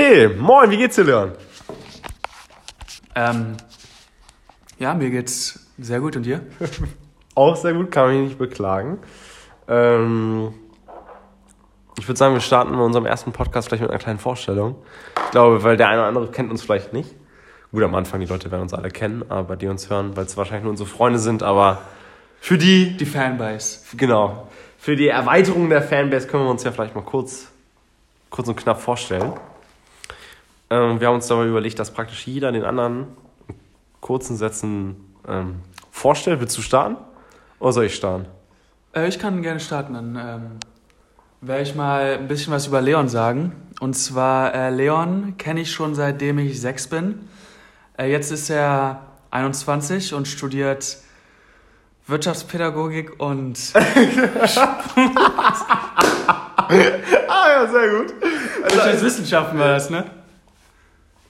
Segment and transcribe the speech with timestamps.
[0.00, 1.32] Okay, moin, wie geht's dir, Leon?
[3.14, 3.54] Ähm,
[4.78, 6.40] ja, mir geht's sehr gut und dir?
[7.34, 8.98] Auch sehr gut, kann mich nicht beklagen.
[9.68, 10.54] Ähm,
[11.98, 14.76] ich würde sagen, wir starten mit unserem ersten Podcast gleich mit einer kleinen Vorstellung.
[15.26, 17.14] Ich glaube, weil der eine oder andere kennt uns vielleicht nicht.
[17.70, 20.34] Gut, am Anfang, die Leute werden uns alle kennen, aber die uns hören, weil es
[20.34, 21.82] wahrscheinlich nur unsere Freunde sind, aber
[22.40, 23.80] für die, Die Fanbase.
[23.98, 24.48] genau,
[24.78, 27.48] für die Erweiterung der Fanbase können wir uns ja vielleicht mal kurz,
[28.30, 29.34] kurz und knapp vorstellen.
[30.70, 33.08] Ähm, wir haben uns dabei überlegt, dass praktisch jeder den anderen
[33.48, 33.56] in
[34.00, 35.56] kurzen Sätzen ähm,
[35.90, 36.40] vorstellt.
[36.40, 36.96] Willst du starten?
[37.58, 38.26] Oder soll ich starten?
[38.94, 40.50] Äh, ich kann gerne starten, dann ähm,
[41.40, 43.52] werde ich mal ein bisschen was über Leon sagen.
[43.80, 47.28] Und zwar, äh, Leon kenne ich schon seitdem ich sechs bin.
[47.98, 50.98] Äh, jetzt ist er 21 und studiert
[52.06, 53.58] Wirtschaftspädagogik und
[57.28, 58.14] Ah ja, sehr gut.
[58.62, 60.04] Wirtschaftswissenschaften war das, ne?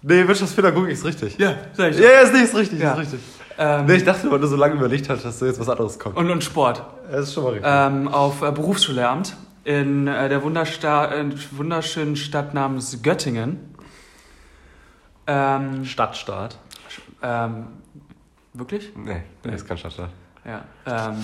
[0.02, 1.36] Nee, Wirtschaftspädagogik ist richtig.
[1.38, 1.98] Ja, sag ich.
[1.98, 2.92] Ja, ja, ist nicht, ist richtig, Ja.
[2.92, 3.20] ist richtig.
[3.58, 5.98] Ähm, Nee, ich dachte, weil du so lange überlegt hast, dass du jetzt was anderes
[5.98, 6.16] kommt.
[6.16, 6.82] und, und Sport.
[7.10, 7.70] Das ist schon mal richtig.
[7.70, 13.58] ähm, auf äh, Berufsschullehramt in äh, der Wundersta äh, wunderschönen Stadt namens Göttingen.
[15.26, 16.56] Ähm, Stadtstaat.
[17.22, 17.66] ähm,
[18.54, 18.90] wirklich?
[18.96, 20.08] Nee, nee, ist kein Stadtstaat.
[20.46, 20.64] Ja.
[20.86, 21.22] Ähm,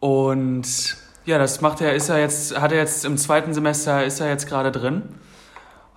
[0.00, 4.20] und ja, das macht er, ist er jetzt, hat er jetzt im zweiten Semester, ist
[4.20, 5.02] er jetzt gerade drin.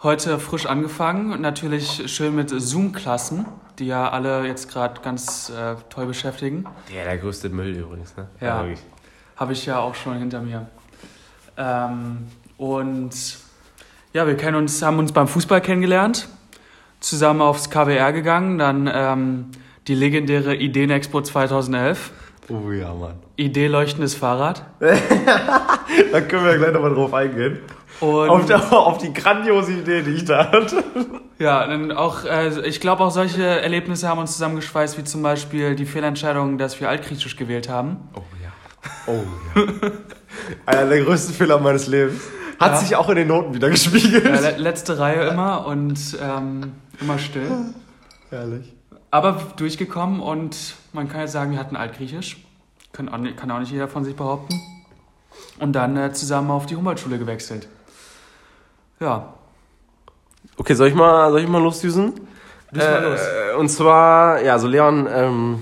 [0.03, 3.45] Heute frisch angefangen natürlich schön mit Zoom-Klassen,
[3.80, 6.66] die ja alle jetzt gerade ganz äh, toll beschäftigen.
[6.94, 8.28] Der, der größte Müll übrigens, ne?
[8.40, 8.59] Ja.
[8.62, 8.80] wirklich.
[9.38, 10.68] Habe ich ja auch schon hinter mir.
[11.58, 13.09] Ähm, und
[14.14, 16.28] ja, wir kennen uns, haben uns beim Fußball kennengelernt,
[17.00, 19.45] zusammen aufs KWR gegangen, dann ähm,
[19.88, 22.12] die legendäre Ideenexpo 2011,
[22.50, 23.16] Oh ja, Mann.
[23.36, 24.64] Idee leuchtendes Fahrrad.
[26.12, 27.59] Da können wir gleich nochmal drauf eingehen.
[28.00, 30.84] Und Auf, auf die grandiose Idee, die ich da hatte.
[31.40, 35.76] ja, dann auch, äh, ich glaube auch solche Erlebnisse haben uns zusammengeschweißt, wie zum Beispiel
[35.76, 37.97] die Fehlentscheidung, dass wir Altgriechisch gewählt haben.
[38.16, 38.52] Oh ja.
[39.07, 39.24] Oh
[39.56, 39.91] ja.
[40.66, 42.22] Einer der größten Fehler meines Lebens.
[42.59, 42.78] Hat Ja.
[42.78, 44.25] sich auch in den Noten wieder gespiegelt.
[44.25, 47.52] Ja, le letzte Reihe immer und ähm, immer still.
[48.30, 48.74] Herrlich.
[49.12, 52.38] Aber durchgekommen und man kann jetzt sagen, wir hatten Altgriechisch.
[52.94, 54.59] Kann auch nicht, kann auch nicht jeder von sich behaupten.
[55.59, 57.68] Und dann äh, zusammen auf die Humboldt-Schule gewechselt.
[59.00, 59.34] Ja,
[60.58, 62.13] Okay, soll ich mal, soll ich mal losdüsen?
[62.72, 63.19] düst mal los.
[63.19, 65.62] Äh, und zwar, ja, so Leon ähm,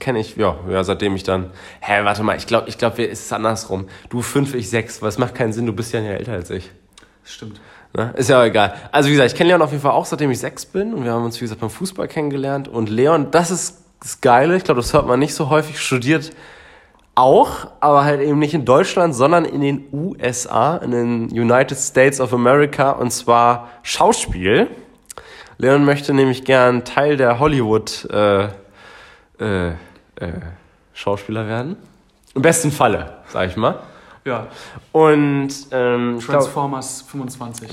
[0.00, 1.50] kenne ich, ja, ja, seitdem ich dann.
[1.80, 3.86] Hä, warte mal, ich glaube, ich glaub, es ist andersrum.
[4.10, 6.50] Du fünf, ich sechs, weil es macht keinen Sinn, du bist ja Jahr älter als
[6.50, 6.70] ich.
[7.24, 7.60] Stimmt.
[7.96, 8.12] Ne?
[8.16, 8.74] Ist ja auch egal.
[8.90, 10.92] Also wie gesagt, ich kenne Leon auf jeden Fall auch, seitdem ich sechs bin.
[10.92, 12.66] Und wir haben uns, wie gesagt, beim Fußball kennengelernt.
[12.66, 16.32] Und Leon, das ist das Geile, ich glaube, das hört man nicht so häufig, studiert
[17.14, 22.20] auch, aber halt eben nicht in Deutschland, sondern in den USA, in den United States
[22.20, 24.68] of America, und zwar Schauspiel.
[25.58, 28.44] Leon möchte nämlich gern Teil der Hollywood äh,
[29.38, 29.72] äh, äh,
[30.94, 31.76] Schauspieler werden.
[32.34, 33.78] Im besten Falle, sag ich mal.
[34.24, 34.46] Ja,
[34.92, 37.68] Und ähm, ich glaub- Transformers 25.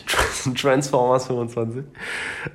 [0.60, 1.84] Transformers 25.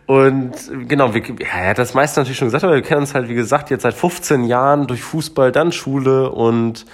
[0.06, 0.53] Und
[0.88, 3.28] genau, wir, ja, er hat das meiste natürlich schon gesagt, aber wir kennen uns halt,
[3.28, 6.87] wie gesagt, jetzt seit 15 Jahren durch Fußball, dann Schule und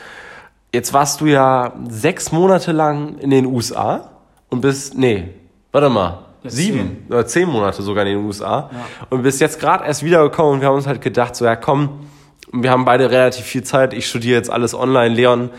[0.75, 4.11] jetzt warst du ja sechs Monate lang in den USA
[4.51, 5.29] und bist, nee,
[5.73, 8.87] warte mal, Ja, sieben oder zehn Monate sogar in den USA Ja.
[9.09, 12.01] und bist jetzt gerade erst wiedergekommen und wir haben uns halt gedacht, so ja komm,
[12.53, 15.51] wir haben beide relativ viel Zeit, ich studiere jetzt alles online, Leon,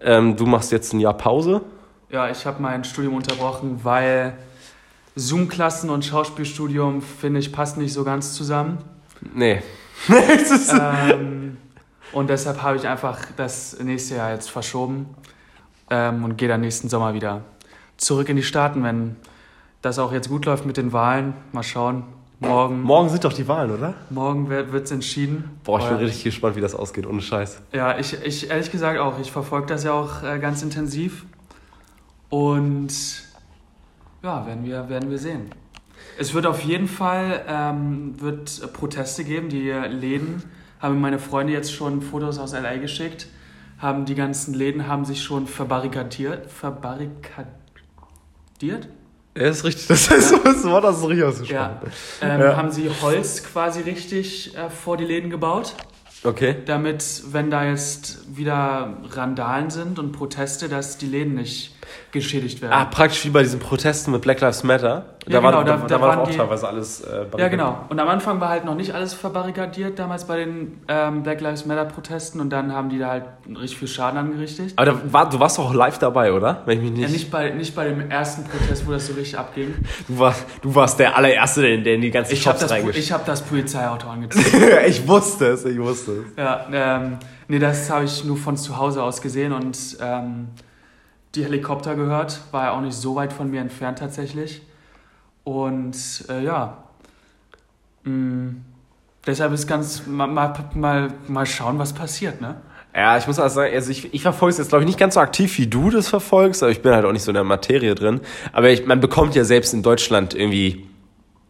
[0.00, 1.62] ähm, du machst jetzt ein Jahr Pause.
[2.10, 4.36] Ja, ich habe mein Studium unterbrochen, weil
[5.14, 8.78] Zoom-Klassen und Schauspielstudium, finde ich, passen nicht so ganz zusammen.
[9.34, 9.62] Nee.
[10.08, 11.56] Ähm,
[12.12, 15.06] und deshalb habe ich einfach das nächste Jahr jetzt verschoben
[15.90, 17.42] ähm, und gehe dann nächsten Sommer wieder
[17.96, 19.16] zurück in die Staaten, wenn
[19.82, 21.34] das auch jetzt gut läuft mit den Wahlen.
[21.52, 22.04] Mal schauen.
[22.40, 23.94] Morgen, Morgen sind doch die Wahlen, oder?
[24.10, 25.58] morgen wird es entschieden.
[25.64, 27.60] Boah, ich bin richtig gespannt, wie das ausgeht, ohne Scheiß.
[27.72, 29.18] Ja, ich, ich ehrlich gesagt auch.
[29.18, 31.26] Ich verfolge das ja auch äh, ganz intensiv.
[32.30, 32.92] Und
[34.22, 35.50] ja, werden wir, werden wir sehen.
[36.16, 39.48] Es wird auf jeden Fall ähm, wird Proteste geben.
[39.48, 40.44] Die Läden
[40.78, 43.26] haben meine Freunde jetzt schon Fotos aus LA geschickt.
[43.78, 46.48] Haben die ganzen Läden haben sich schon verbarrikadiert.
[46.50, 48.88] Verbarrikadiert?
[49.38, 49.86] Ja, ist richtig.
[49.86, 51.76] Das ist so das Wort, das ist richtig ausgesprochen.
[52.20, 52.28] Ja.
[52.34, 52.56] Ähm, Ja.
[52.56, 55.74] Haben sie Holz quasi richtig äh, vor die Läden gebaut?
[56.24, 56.56] Okay.
[56.66, 61.76] damit, wenn da jetzt wieder Randalen sind und Proteste, dass die Läden nicht
[62.12, 62.72] geschädigt werden.
[62.72, 65.04] Ah, praktisch wie bei diesen Protesten mit Black Lives Matter.
[65.26, 67.00] da war, genau, da, da- da, da war waren auch die- teilweise alles.
[67.02, 67.84] Äh, Ja, genau.
[67.88, 71.66] Und am Anfang war halt noch nicht alles verbarrikadiert, damals bei den ähm, Black Lives
[71.66, 72.40] Matter-Protesten.
[72.40, 74.72] Und dann haben die da halt richtig viel Schaden angerichtet.
[74.76, 76.62] Aber da war, du warst doch live dabei, oder?
[76.66, 77.02] Wenn ich mich nicht.
[77.02, 79.74] Ja, nicht bei, nicht bei dem ersten Protest, wo das so richtig abging.
[80.08, 82.70] du, warst, du warst der allererste, der, der in die ganzen Ich habe Shops das,
[82.72, 84.44] reingeschickt ich hab das Polizeiauto angezogen.
[84.86, 86.24] ich wusste es, ich wusste es.
[86.36, 87.18] ja, ähm,
[87.48, 90.48] nee, das habe ich nur von zu Hause aus gesehen und ähm,
[91.34, 92.40] die Helikopter gehört.
[92.50, 94.62] War ja auch nicht so weit von mir entfernt tatsächlich.
[95.44, 95.96] Und
[96.28, 96.76] äh, ja,
[98.04, 98.54] mh,
[99.26, 102.56] deshalb ist ganz mal, mal, mal, schauen, was passiert, ne?
[102.94, 105.14] Ja, ich muss also sagen, also ich, ich verfolge es jetzt, glaube ich, nicht ganz
[105.14, 107.44] so aktiv, wie du das verfolgst, aber ich bin halt auch nicht so in der
[107.44, 108.20] Materie drin.
[108.52, 110.86] Aber ich, man bekommt ja selbst in Deutschland irgendwie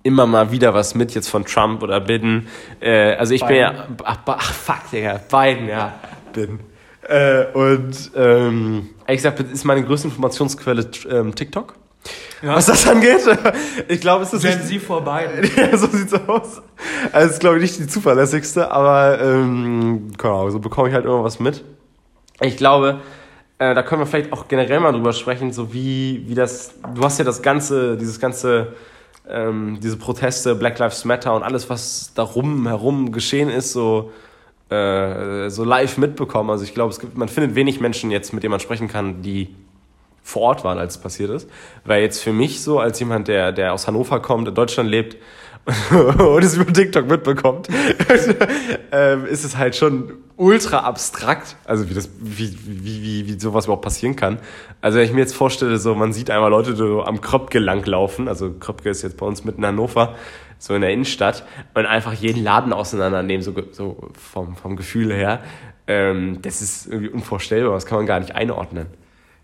[0.03, 2.49] immer mal wieder was mit, jetzt von Trump oder Biden.
[2.81, 3.87] Äh, also ich bin ja.
[4.05, 5.95] Ach, ach fuck, Digga, Biden, ja.
[6.33, 6.61] Biden.
[7.03, 11.75] Äh, und ähm, ehrlich gesagt ist meine größte Informationsquelle ähm, TikTok.
[12.43, 12.55] Ja.
[12.55, 13.21] Was das angeht.
[13.89, 15.29] Ich glaube, es ist Wenn nicht- sie vorbei.
[15.57, 16.63] ja, so sieht's aus.
[17.11, 21.05] Also, ist, glaube ich, nicht die zuverlässigste, aber, ähm, keine Ahnung, so bekomme ich halt
[21.05, 21.65] immer was mit.
[22.41, 23.01] Ich glaube,
[23.59, 27.03] äh, da können wir vielleicht auch generell mal drüber sprechen, so wie, wie das, du
[27.03, 28.75] hast ja das ganze, dieses ganze,
[29.29, 34.13] ähm, diese Proteste, Black Lives Matter und alles, was darum herum geschehen ist, so,
[34.71, 36.51] äh, so live mitbekommen.
[36.51, 39.23] Also ich glaube, es gibt, man findet wenig Menschen jetzt, mit denen man sprechen kann,
[39.23, 39.55] die
[40.23, 41.49] vor Ort waren, als es passiert ist.
[41.85, 45.17] Weil jetzt für mich so, als jemand, der, der aus Hannover kommt, in Deutschland lebt
[45.91, 47.69] und es über TikTok mitbekommt,
[48.93, 53.67] ähm, ist es halt schon ultra abstrakt, also wie das, wie, wie, wie, wie sowas
[53.67, 54.39] überhaupt passieren kann.
[54.81, 58.29] Also wenn ich mir jetzt vorstelle, so man sieht einmal Leute so am Kröpke langlaufen,
[58.29, 60.15] also Kröpke ist jetzt bei uns mitten in Hannover,
[60.59, 61.45] so in der Innenstadt,
[61.75, 65.41] und einfach jeden Laden auseinandernehmen, so, so vom, vom Gefühl her.
[65.87, 68.87] Ähm, das ist irgendwie unvorstellbar, das kann man gar nicht einordnen.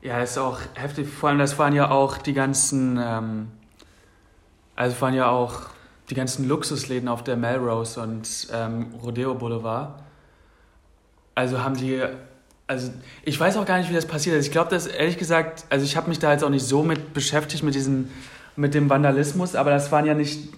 [0.00, 1.08] Ja, ist auch heftig.
[1.08, 3.48] Vor allem, das waren ja auch die ganzen, ähm,
[4.76, 5.73] also waren ja auch
[6.10, 10.02] die ganzen Luxusläden auf der Melrose und ähm, Rodeo Boulevard.
[11.34, 12.02] Also haben die,
[12.66, 12.92] also
[13.24, 14.46] ich weiß auch gar nicht, wie das passiert ist.
[14.46, 17.14] Ich glaube, dass ehrlich gesagt, also ich habe mich da jetzt auch nicht so mit
[17.14, 18.10] beschäftigt mit diesem,
[18.56, 20.52] mit dem Vandalismus, aber das waren ja nicht,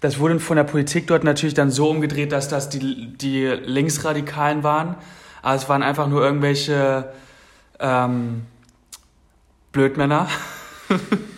[0.00, 4.62] das wurde von der Politik dort natürlich dann so umgedreht, dass das die, die Linksradikalen
[4.62, 4.96] waren.
[5.42, 7.12] Aber es waren einfach nur irgendwelche
[7.78, 8.42] ähm,
[9.72, 10.28] Blödmänner.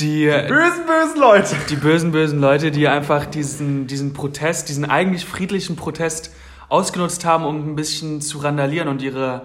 [0.00, 1.56] die, Bösen, bösen Leute!
[1.68, 6.32] die bösen, bösen Leute, die einfach diesen, diesen Protest, diesen eigentlich friedlichen Protest
[6.68, 9.42] ausgenutzt haben, um ein bisschen zu randalieren und ihre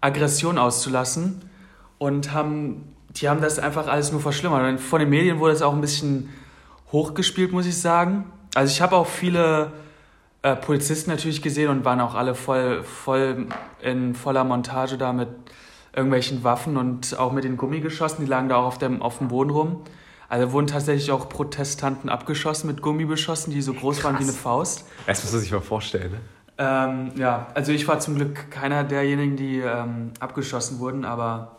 [0.00, 1.42] Aggression auszulassen.
[1.98, 4.68] Und haben, die haben das einfach alles nur verschlimmert.
[4.68, 6.28] Und von den Medien wurde es auch ein bisschen
[6.92, 8.30] hochgespielt, muss ich sagen.
[8.54, 9.72] Also ich habe auch viele
[10.42, 13.46] äh, Polizisten natürlich gesehen und waren auch alle voll, voll
[13.82, 15.28] in voller Montage da mit
[15.94, 19.28] irgendwelchen Waffen und auch mit den Gummigeschossen, die lagen da auch auf dem, auf dem
[19.28, 19.82] Boden rum.
[20.28, 24.86] Also wurden tatsächlich auch Protestanten abgeschossen mit Gummibeschossen, die so groß waren wie eine Faust.
[25.06, 26.20] Das muss man sich mal vorstellen, ne?
[26.60, 31.58] Ähm, ja, also ich war zum Glück keiner derjenigen, die ähm, abgeschossen wurden, aber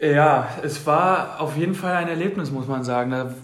[0.00, 3.10] ja, es war auf jeden Fall ein Erlebnis, muss man sagen.
[3.10, 3.34] Da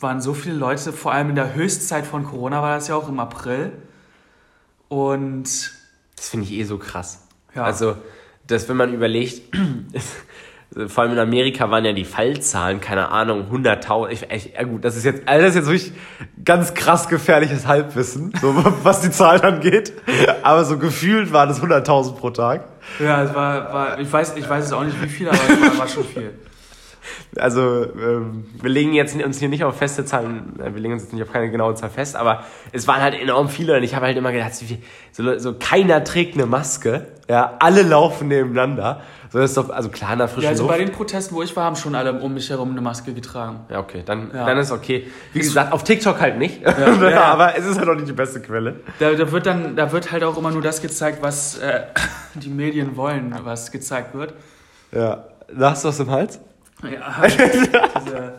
[0.00, 3.08] waren so viele Leute, vor allem in der Höchstzeit von Corona war das ja auch
[3.08, 3.72] im April.
[4.88, 5.72] Und
[6.16, 7.26] Das finde ich eh so krass.
[7.54, 7.64] Ja.
[7.64, 7.96] Also,
[8.46, 9.42] dass wenn man überlegt,
[10.88, 14.26] vor allem in Amerika waren ja die Fallzahlen, keine Ahnung, 100.000.
[14.30, 15.92] Ich, ja gut, das ist jetzt, also das ist jetzt wirklich
[16.44, 19.92] ganz krass gefährliches Halbwissen, so was die Zahlen angeht.
[20.42, 22.68] Aber so gefühlt waren es 100.000 pro Tag.
[22.98, 25.60] ja, es war, war ich, weiß, ich weiß es auch nicht wie viel, aber es
[25.60, 26.32] war, war schon viel.
[27.36, 31.12] Also, ähm, wir legen jetzt uns hier nicht auf feste Zahlen, wir legen uns jetzt
[31.12, 34.06] nicht auf keine genaue Zahl fest, aber es waren halt enorm viele und ich habe
[34.06, 39.02] halt immer gedacht, so, so, keiner trägt eine Maske, ja, alle laufen nebeneinander.
[39.30, 40.76] So ist doch, also klar, in der frischen Ja, also Luft.
[40.78, 43.64] bei den Protesten, wo ich war, haben schon alle um mich herum eine Maske getragen.
[43.68, 44.46] Ja, okay, dann, Ja.
[44.46, 45.08] dann ist okay.
[45.32, 46.62] Wie gesagt, auf TikTok halt nicht.
[46.62, 47.24] ja, ja.
[47.24, 48.76] Aber es ist halt auch nicht die beste Quelle.
[49.00, 51.80] Da, da, wird dann, da wird halt auch immer nur das gezeigt, was äh,
[52.36, 54.34] die Medien wollen, was gezeigt wird.
[54.92, 55.24] Ja.
[55.52, 56.38] Da hast du was im Hals?
[56.84, 58.34] Ja, diese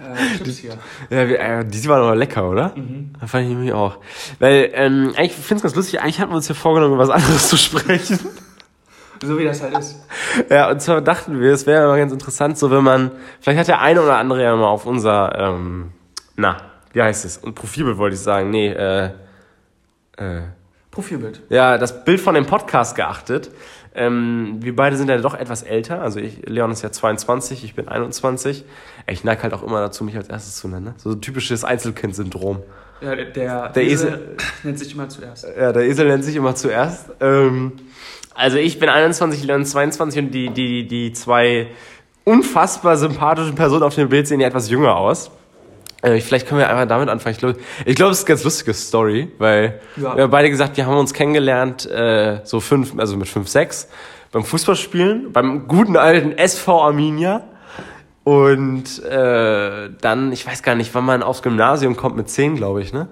[0.00, 0.78] äh, Chips hier.
[1.10, 2.72] Ja, äh, die waren aber lecker, oder?
[2.74, 3.12] Mhm.
[3.20, 3.98] Das fand ich nämlich auch.
[4.38, 7.10] Weil, ähm, eigentlich finde ich ganz lustig, eigentlich hatten wir uns hier vorgenommen, über was
[7.10, 8.18] anderes zu sprechen.
[9.22, 9.96] So wie das halt ist.
[10.48, 13.68] Ja, und zwar dachten wir, es wäre mal ganz interessant, so wenn man, vielleicht hat
[13.68, 15.92] der eine oder andere ja mal auf unser, ähm,
[16.36, 16.56] na,
[16.92, 17.36] wie heißt es?
[17.38, 19.10] Und Profilbild wollte ich sagen, nee, äh,
[20.16, 20.42] äh,
[20.90, 21.42] Profilbild.
[21.50, 23.50] ja, das Bild von dem Podcast geachtet.
[23.94, 26.00] Ähm, wir beide sind ja doch etwas älter.
[26.00, 28.64] Also ich, Leon ist ja 22, ich bin 21.
[29.08, 30.86] Ich neige halt auch immer dazu, mich als erstes zu nennen.
[30.86, 30.94] Ne?
[30.96, 32.62] So ein typisches Einzelkind-Syndrom.
[33.00, 35.46] Ja, der, der, Der Esel nennt sich immer zuerst.
[35.58, 37.10] Ja, der Esel nennt sich immer zuerst.
[37.20, 37.72] Ähm,
[38.34, 41.68] also ich bin 21, Leon 22 und die, die, die zwei
[42.24, 45.30] unfassbar sympathischen Personen auf dem Bild sehen ja etwas jünger aus.
[46.02, 47.34] Äh, vielleicht können wir einfach damit anfangen.
[47.34, 50.16] Ich glaube, ich glaube, es ist eine ganz lustige Story, weil Ja.
[50.16, 53.88] wir haben beide gesagt, wir haben uns kennengelernt, äh, so fünf, also mit fünf, sechs,
[54.32, 57.44] beim Fußballspielen, beim guten alten SV Arminia.
[58.24, 62.82] Und äh, dann, ich weiß gar nicht, wann man aufs Gymnasium kommt mit zehn, glaube
[62.82, 63.08] ich, ne?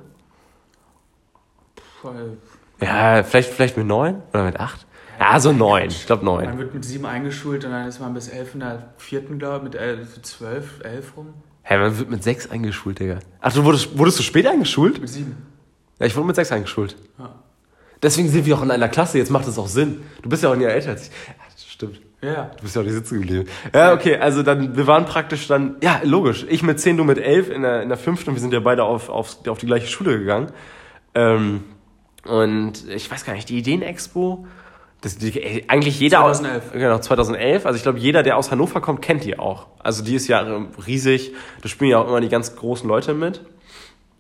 [2.00, 2.36] Voll.
[2.80, 4.86] Ja, vielleicht, vielleicht mit neun oder mit acht.
[5.18, 5.88] Ja, so neun.
[5.88, 6.44] Ich glaube neun.
[6.44, 9.56] Man wird mit sieben eingeschult und dann ist man bis elf in der vierten, glaube
[9.56, 11.34] ich, mit elf, zwölf, elf rum.
[11.70, 13.18] Hä, man wird mit sechs eingeschult, Digga.
[13.42, 15.02] Ach, du wurdest, wurdest du spät eingeschult?
[15.02, 15.36] Mit sieben.
[15.98, 16.96] Ja, ich wurde mit sechs eingeschult.
[17.18, 17.34] Ja.
[18.02, 20.00] Deswegen sind wir auch in einer Klasse, jetzt macht das auch Sinn.
[20.22, 21.10] Du bist ja auch ein Jahr älter als ich.
[21.28, 22.00] Ja, das stimmt.
[22.22, 22.52] Ja.
[22.56, 23.50] Du bist ja auch nicht sitzen geblieben.
[23.74, 26.46] Ja, okay, also dann, wir waren praktisch dann, ja, logisch.
[26.48, 28.60] Ich mit zehn, du mit elf in der, in der fünften und wir sind ja
[28.60, 30.50] beide auf, auf, auf die gleiche Schule gegangen.
[31.14, 31.64] Ähm,
[32.24, 34.46] und ich weiß gar nicht, die Ideenexpo,
[35.00, 36.64] das, die, ey, eigentlich jeder 2011.
[36.66, 37.66] aus, genau, 2011.
[37.66, 39.66] Also ich glaube, jeder, der aus Hannover kommt, kennt die auch.
[39.78, 40.40] Also die ist ja
[40.86, 41.34] riesig.
[41.62, 43.42] Da spielen ja auch immer die ganz großen Leute mit.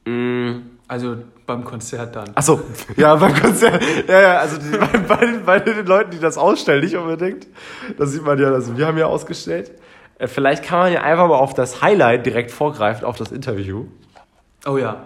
[0.06, 0.60] Mm.
[0.86, 2.30] Also beim Konzert dann.
[2.34, 2.62] Ach so,
[2.96, 3.82] ja, beim Konzert.
[4.06, 7.46] Ja, ja, also die, bei, bei, den, bei den Leuten, die das ausstellen, nicht unbedingt.
[7.98, 9.72] Das sieht man ja, also wir haben ja ausgestellt.
[10.18, 13.86] Äh, Vielleicht kann man ja einfach mal auf das Highlight direkt vorgreifen, auf das Interview.
[14.66, 15.02] Oh ja.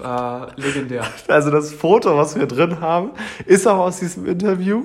[0.00, 1.06] War legendär.
[1.28, 3.10] Also das Foto, was wir drin haben,
[3.46, 4.84] ist auch aus diesem Interview.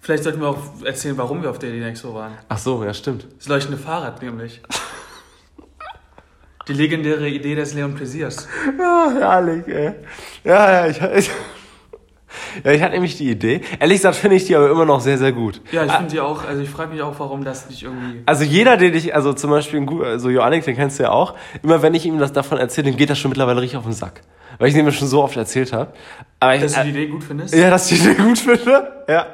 [0.00, 2.32] Vielleicht sollten wir auch erzählen, warum wir auf der Ideenexpo waren.
[2.48, 3.26] Ach so, ja, stimmt.
[3.38, 4.60] Das leuchtende Fahrrad nämlich.
[6.68, 8.48] Die legendäre Idee des Leon Plaisirs.
[8.78, 9.94] Ja, herrlich, ey.
[10.44, 11.30] Ja, ja, ich, ich,
[12.64, 13.60] ja, ich hatte nämlich die Idee.
[13.78, 15.60] Ehrlich gesagt finde ich die aber immer noch sehr, sehr gut.
[15.72, 18.22] Ja, ich finde die auch, also ich frage mich auch, warum das nicht irgendwie.
[18.26, 21.82] Also jeder, den ich, also zum Beispiel, also Joannik, den kennst du ja auch, immer
[21.82, 24.22] wenn ich ihm das davon erzähle, dem geht das schon mittlerweile richtig auf den Sack.
[24.58, 25.92] Weil ich es ihm schon so oft erzählt habe.
[26.38, 27.54] Aber ich, Dass du die Idee gut findest?
[27.54, 28.92] ja, dass ich die gut finde.
[29.08, 29.26] Ja.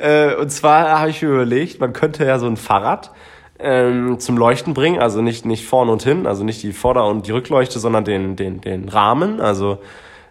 [0.00, 3.10] Äh, und zwar habe ich mir überlegt, man könnte ja so ein Fahrrad
[3.58, 7.26] ähm, zum Leuchten bringen, also nicht, nicht vorne und hin, also nicht die Vorder- und
[7.26, 9.78] die Rückleuchte, sondern den, den, den Rahmen, also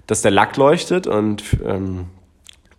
[0.10, 2.08] dass der Lack leuchtet und ähm,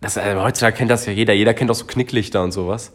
[0.01, 2.91] das, äh, heutzutage kennt das ja jeder, jeder kennt auch so Knicklichter und sowas.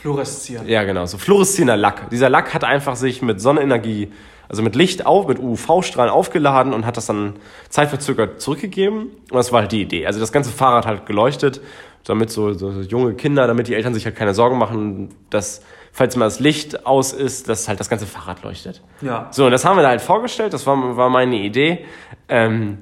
[0.00, 0.66] Fluoreszieren.
[0.66, 2.08] Ja, genau, so fluoreszierender Lack.
[2.08, 4.10] Dieser Lack hat einfach sich mit Sonnenenergie,
[4.48, 7.34] also mit Licht auf, mit UV-Strahlen aufgeladen und hat das dann
[7.68, 9.10] zeitverzögert zurückgegeben.
[9.30, 10.06] Und das war halt die Idee.
[10.06, 11.60] Also das ganze Fahrrad hat geleuchtet,
[12.04, 15.60] damit so, so junge Kinder, damit die Eltern sich halt keine Sorgen machen, dass,
[15.92, 18.80] falls mal das Licht aus ist, dass halt das ganze Fahrrad leuchtet.
[19.02, 19.28] Ja.
[19.30, 21.84] So, und das haben wir da halt vorgestellt, das war, war meine Idee.
[22.30, 22.78] Ähm,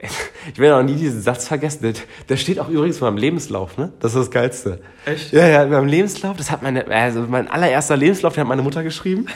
[0.52, 1.92] ich werde auch nie diesen Satz vergessen.
[2.28, 3.92] Der, steht auch übrigens in meinem Lebenslauf, ne?
[4.00, 4.80] Das ist das Geilste.
[5.04, 5.32] Echt?
[5.32, 8.62] Ja, ja, in meinem Lebenslauf, das hat meine, also mein allererster Lebenslauf, den hat meine
[8.62, 9.26] Mutter geschrieben.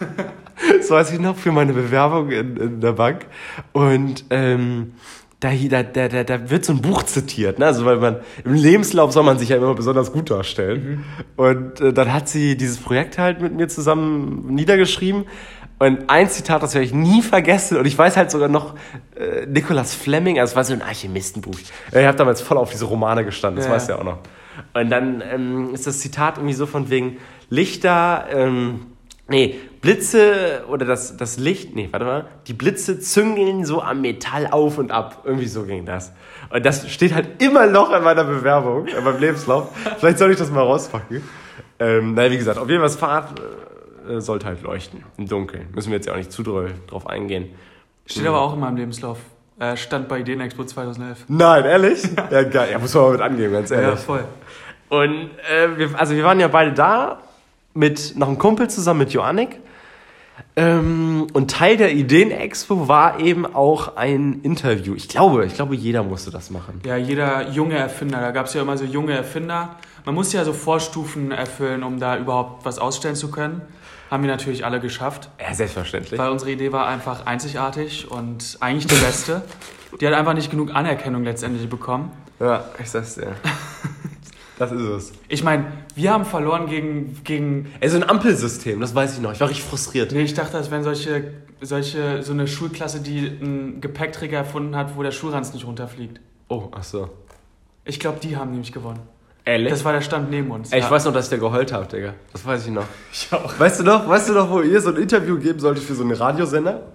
[0.78, 3.26] das weiß ich noch, für meine Bewerbung in, in der Bank.
[3.72, 4.94] Und ähm,
[5.40, 7.66] da, da, da, da, wird so ein Buch zitiert, ne?
[7.66, 11.04] Also weil man im Lebenslauf soll man sich ja immer besonders gut darstellen.
[11.36, 15.26] Und äh, dann hat sie dieses Projekt halt mit mir zusammen niedergeschrieben.
[15.78, 17.76] Und ein Zitat, das werde ich nie vergessen.
[17.76, 18.74] Und ich weiß halt sogar noch,
[19.16, 21.54] äh, Nicholas Fleming, also es war so ein Alchemistenbuch.
[21.58, 23.98] Ich habe damals voll auf diese Romane gestanden, das Ja, weißt du ja.
[24.00, 24.18] auch noch.
[24.74, 27.18] Und dann ähm, ist das Zitat irgendwie so von wegen
[27.48, 28.86] Lichter, ähm,
[29.28, 34.48] nee, Blitze oder das, das Licht, nee, warte mal, die Blitze züngeln so am Metall
[34.48, 35.22] auf und ab.
[35.24, 36.12] Irgendwie so ging das.
[36.50, 39.68] Und das steht halt immer noch in meiner Bewerbung, in meinem Lebenslauf.
[39.98, 41.22] Vielleicht soll ich das mal rauspacken.
[41.78, 43.40] Ähm, naja, wie gesagt, auf jeden Fall das Fahrrad
[44.08, 45.68] äh, sollte halt leuchten im Dunkeln.
[45.74, 47.50] Müssen wir jetzt ja auch nicht zu doll drauf eingehen.
[48.06, 49.18] Steht aber auch in meinem Lebenslauf.
[49.58, 51.24] Äh, stand bei Ideenexpo 2011.
[51.28, 52.02] Nein, ehrlich?
[52.30, 52.68] Ja, geil.
[52.72, 53.88] Ja, muss man mal mit angeben, ganz ehrlich.
[53.88, 54.24] Ja, voll.
[54.88, 57.20] Und äh, wir, also wir waren ja beide da
[57.74, 59.60] mit noch einem Kumpel zusammen mit Joannik.
[60.58, 64.94] Ähm, und Teil der Ideen-Expo war eben auch ein Interview.
[64.96, 66.80] Ich glaube, ich glaube, jeder musste das machen.
[66.84, 69.76] Ja, jeder junge Erfinder, da gab es ja immer so junge Erfinder.
[70.04, 73.60] Man musste ja so Vorstufen erfüllen, um da überhaupt was ausstellen zu können.
[74.10, 76.18] Haben wir natürlich alle geschafft, Ja, selbstverständlich.
[76.18, 79.42] weil unsere Idee war einfach einzigartig und eigentlich die beste.
[80.00, 82.10] Die hat einfach nicht genug Anerkennung letztendlich bekommen.
[82.40, 83.32] Ja, ich sag's dir.
[84.58, 85.12] Das ist es.
[85.28, 87.72] Ich meine, wir haben verloren gegen, gegen.
[87.80, 89.32] Ey, so ein Ampelsystem, das weiß ich noch.
[89.32, 90.10] Ich war richtig frustriert.
[90.10, 94.96] Nee, ich dachte, das wären solche, solche, so eine Schulklasse, die einen Gepäckträger erfunden hat,
[94.96, 96.20] wo der Schulranz nicht runterfliegt.
[96.48, 97.08] Oh, ach so.
[97.84, 99.00] Ich glaube, die haben nämlich gewonnen.
[99.44, 99.70] Ehrlich?
[99.70, 100.72] Das war der Stand neben uns.
[100.72, 100.90] Ey, ich ja.
[100.90, 102.14] weiß noch, dass ich da geheult habe, Digga.
[102.32, 102.84] Das weiß ich noch.
[103.12, 103.58] Ich auch.
[103.58, 106.02] Weißt du noch, weißt du noch, wo ihr so ein Interview geben solltet für so
[106.02, 106.88] einen Radiosender?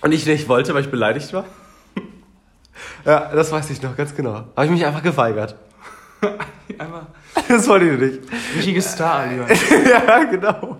[0.00, 1.44] Und ich nicht wollte, weil ich beleidigt war?
[3.04, 4.32] Ja, das weiß ich noch, ganz genau.
[4.56, 5.54] Habe ich mich einfach geweigert.
[6.78, 7.06] Einfach
[7.48, 8.32] Das wollte ich nicht.
[8.56, 9.46] richtiges Star, lieber.
[9.90, 10.76] ja, genau.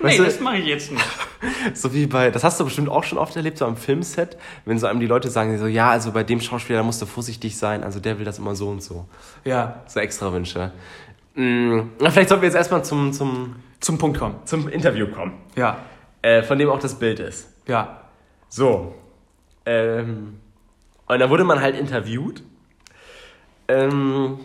[0.00, 1.04] Weißt du, mache ich jetzt nicht.
[1.74, 4.78] so wie bei, das hast du bestimmt auch schon oft erlebt, so am Filmset, wenn
[4.78, 7.56] so einem die Leute sagen, so, ja, also bei dem Schauspieler, da musst du vorsichtig
[7.56, 9.06] sein, also der will das immer so und so.
[9.44, 10.72] Ja, So extra Wünsche.
[11.34, 14.34] Mm, na, vielleicht sollten wir jetzt erstmal zum, zum, Zum Punkt kommen.
[14.44, 15.78] zum Interview kommen, Ja,
[16.22, 17.48] äh, von dem auch das Bild ist.
[17.66, 18.00] ja.
[18.48, 18.94] So.
[19.64, 20.40] Ähm,
[21.06, 22.42] und da wurde man halt interviewt.
[23.70, 24.38] Ähm,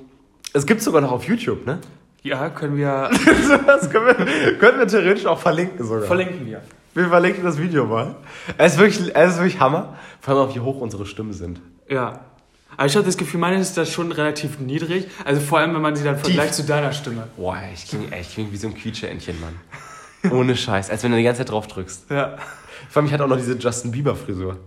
[0.53, 1.79] es gibt sogar noch auf YouTube, ne?
[2.21, 3.09] Ja, können wir.
[3.67, 6.03] Das können wir, können wir theoretisch auch verlinken sogar.
[6.07, 6.61] verlinken wir.
[6.93, 8.15] Wir verlinken das Video mal.
[8.57, 9.95] Es ist wirklich, es ist wirklich Hammer.
[10.21, 11.59] Vor allem auch, wie hoch unsere Stimmen sind.
[11.89, 12.21] Ja.
[12.77, 15.07] Aber ich habe das Gefühl, meine ist das schon relativ niedrig.
[15.23, 17.27] Also vor allem, wenn man sie dann vergleicht zu deiner Stimme.
[17.37, 20.31] Boah, ich klinge echt kling wie so ein Quietscheentchen, Mann.
[20.31, 20.89] Ohne Scheiß.
[20.89, 22.09] Als wenn du die ganze Zeit drauf drückst.
[22.09, 22.37] Ja.
[22.89, 24.57] Vor allem, ich hatte auch noch diese Justin Bieber-Frisur.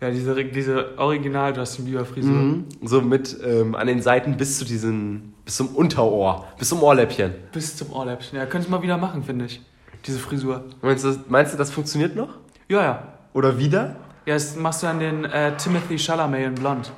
[0.00, 2.30] Ja, diese, diese Original Justin Bieber Frisur.
[2.32, 2.66] Mhm.
[2.82, 7.32] So mit ähm, an den Seiten bis zu diesen, bis zum Unterohr, bis zum Ohrläppchen.
[7.52, 8.38] Bis zum Ohrläppchen.
[8.38, 9.62] Ja, könnte ich mal wieder machen, finde ich.
[10.06, 10.64] Diese Frisur.
[10.82, 12.28] Meinst du, meinst du, das funktioniert noch?
[12.68, 13.02] Ja, ja.
[13.32, 13.96] Oder wieder?
[14.26, 16.92] Ja, das machst du an den äh, Timothy Chalamet in Blond.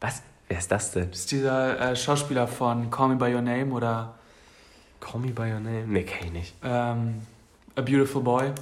[0.00, 0.22] Was?
[0.48, 1.10] Wer ist das denn?
[1.10, 4.14] Das ist dieser äh, Schauspieler von Call Me By Your Name oder
[5.00, 5.84] Call me by your name?
[5.88, 6.54] Nee, kenn ich nicht.
[6.62, 7.14] ähm,
[7.74, 8.52] A Beautiful Boy.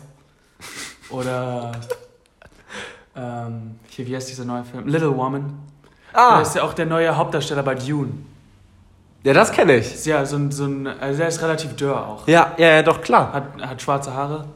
[1.11, 1.73] Oder
[3.17, 4.87] ähm, hier, wie heißt dieser neue Film?
[4.87, 5.59] Little Woman.
[6.13, 6.35] Ah!
[6.35, 8.13] Der ist ja auch der neue Hauptdarsteller bei Dune.
[9.23, 10.07] Ja, das kenne ich.
[10.07, 12.27] Ja so ein, so ein also der ist relativ dürr auch.
[12.27, 13.33] Ja, ja, ja, doch, klar.
[13.33, 14.47] Hat, hat schwarze Haare.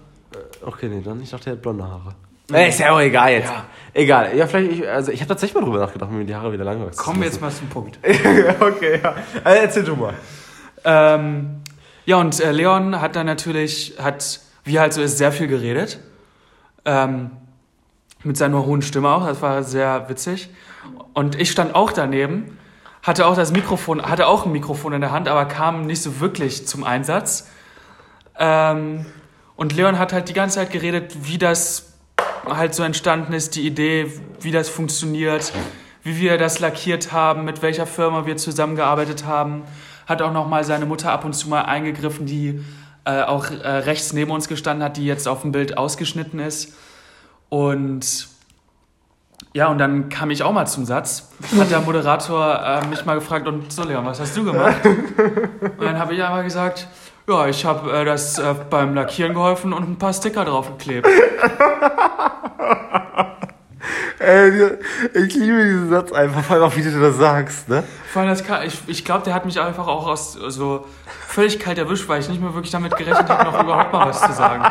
[0.64, 1.20] Okay, nee, dann.
[1.22, 2.14] Ich dachte, er hat blonde Haare.
[2.52, 3.50] Ey, ist ja auch egal jetzt.
[3.50, 3.64] Ja.
[3.94, 4.36] Egal.
[4.36, 6.84] Ja, vielleicht, ich, also ich habe tatsächlich mal drüber nachgedacht, mir die Haare wieder lang
[6.84, 7.98] wachsen Kommen wir jetzt mal zum Punkt.
[8.60, 9.14] okay, ja.
[9.42, 10.14] Also erzähl du mal.
[10.84, 11.62] Ähm,
[12.04, 15.98] ja, und äh, Leon hat dann natürlich, hat, wie halt so ist, sehr viel geredet.
[16.84, 17.30] Ähm,
[18.24, 20.50] mit seiner hohen Stimme auch, das war sehr witzig.
[21.12, 22.58] Und ich stand auch daneben,
[23.02, 26.20] hatte auch das Mikrofon, hatte auch ein Mikrofon in der Hand, aber kam nicht so
[26.20, 27.48] wirklich zum Einsatz.
[28.38, 29.06] Ähm,
[29.56, 31.92] und Leon hat halt die ganze Zeit geredet, wie das
[32.48, 35.52] halt so entstanden ist, die Idee, wie das funktioniert,
[36.02, 39.62] wie wir das lackiert haben, mit welcher Firma wir zusammengearbeitet haben.
[40.06, 42.62] Hat auch noch mal seine Mutter ab und zu mal eingegriffen, die
[43.04, 46.74] äh, auch äh, rechts neben uns gestanden hat, die jetzt auf dem Bild ausgeschnitten ist.
[47.54, 48.26] Und
[49.52, 51.30] ja, und dann kam ich auch mal zum Satz.
[51.56, 54.84] Hat der Moderator äh, mich mal gefragt, und so Leon, was hast du gemacht?
[54.84, 56.88] Und dann habe ich einmal gesagt,
[57.28, 61.06] ja, ich habe äh, das äh, beim Lackieren geholfen und ein paar Sticker draufgeklebt.
[64.18, 64.70] Ey,
[65.12, 67.84] ich liebe diesen Satz einfach, vor allem auch, wie du das sagst, ne?
[68.12, 70.86] Vor allem, das kann, ich, ich glaube, der hat mich einfach auch aus so
[71.28, 74.20] völlig kalt erwischt, weil ich nicht mehr wirklich damit gerechnet habe, noch überhaupt mal was
[74.22, 74.64] zu sagen.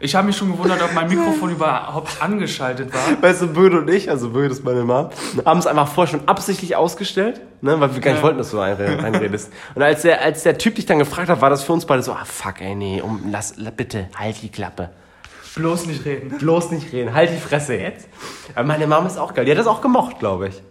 [0.00, 3.20] Ich habe mich schon gewundert, ob mein Mikrofon überhaupt angeschaltet war.
[3.22, 5.10] Weißt du, Böde und ich, also Böde ist meine Mom,
[5.44, 8.22] haben es einfach vorher schon absichtlich ausgestellt, ne, weil wir gar nicht Ja.
[8.24, 9.52] wollten, dass du einre- reinredest.
[9.74, 12.02] Und als der, als der Typ dich dann gefragt hat, war das für uns beide
[12.02, 14.90] so, ah, fuck, ey, nee, um, lass, la- bitte, halt die Klappe.
[15.56, 16.38] Bloß nicht reden.
[16.38, 18.06] Bloß nicht reden, halt die Fresse jetzt.
[18.54, 20.62] Aber meine Mom ist auch geil, die hat das auch gemocht, glaube ich.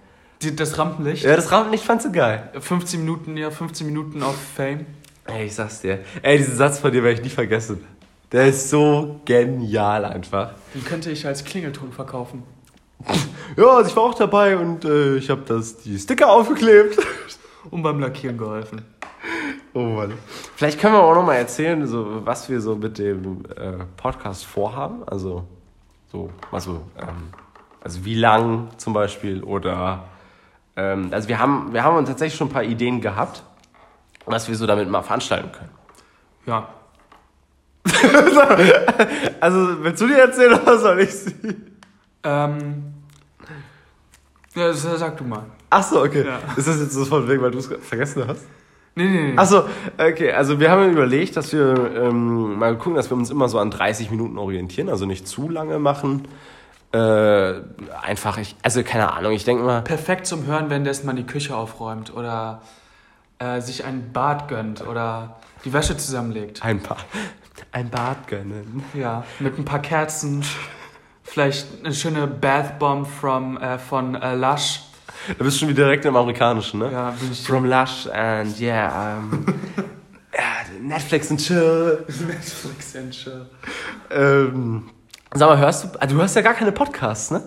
[0.41, 1.25] Die, das Rampenlicht.
[1.25, 2.49] Ja, das Rampenlicht fandst du geil.
[2.59, 4.85] 15 Minuten, ja, 15 Minuten auf Fame.
[5.25, 5.99] Ey, ich sag's dir.
[6.21, 7.83] Ey, diesen Satz von dir werde ich nie vergessen.
[8.31, 10.51] Der ist so genial einfach.
[10.73, 12.43] Den könnte ich als Klingelton verkaufen.
[13.55, 16.99] Ja, also ich war auch dabei und äh, ich habe das die Sticker aufgeklebt.
[17.71, 18.85] Und beim Lackieren geholfen.
[19.73, 20.13] Oh Mann.
[20.55, 24.45] Vielleicht können wir auch noch mal erzählen, so, was wir so mit dem äh, Podcast
[24.45, 25.03] vorhaben.
[25.07, 25.43] Also,
[26.11, 27.33] so, also, ähm,
[27.83, 30.05] also wie lang zum Beispiel oder.
[30.75, 33.43] Ähm, also, wir haben, wir haben uns tatsächlich schon ein paar Ideen gehabt,
[34.25, 35.71] was wir so damit mal veranstalten können.
[36.45, 36.69] Ja.
[39.39, 41.35] Also, willst du dir erzählen oder soll ich sie?
[42.23, 42.83] Ähm.
[44.55, 45.45] Ja, sag du mal.
[45.69, 46.25] Ach so, okay.
[46.25, 46.39] Ja.
[46.55, 48.45] Ist das jetzt so von wegen, weil du es vergessen hast?
[48.95, 49.37] Nee, nee, nee.
[49.37, 49.65] Achso,
[49.99, 50.31] okay.
[50.31, 53.69] Also wir haben überlegt, dass wir ähm, mal gucken, dass wir uns immer so an
[53.69, 56.27] 30 Minuten orientieren, also nicht zu lange machen.
[56.91, 57.53] Äh,
[58.01, 61.55] einfach, ich, also keine Ahnung, ich denke mal, Perfekt zum Hören, währenddessen man die Küche
[61.55, 62.61] aufräumt oder
[63.37, 66.65] äh, sich ein Bad gönnt oder die Wäsche zusammenlegt.
[66.65, 67.05] ein Bad,
[67.71, 68.83] ein Bad gönnen.
[68.93, 70.43] Ja, mit ein paar Kerzen.
[71.23, 74.81] Vielleicht eine schöne Bath Bomb from, äh, von äh, Lush.
[75.27, 76.91] Da bist du schon wieder direkt im Amerikanischen, ne?
[76.91, 79.45] Ja, bin ich From Lush and yeah, um,
[80.33, 82.05] ja, Netflix and chill.
[82.07, 83.45] Netflix and chill.
[84.09, 84.89] Ähm,
[85.33, 87.43] sag mal, hörst du, ah, du hörst ja gar keine Podcasts, ne?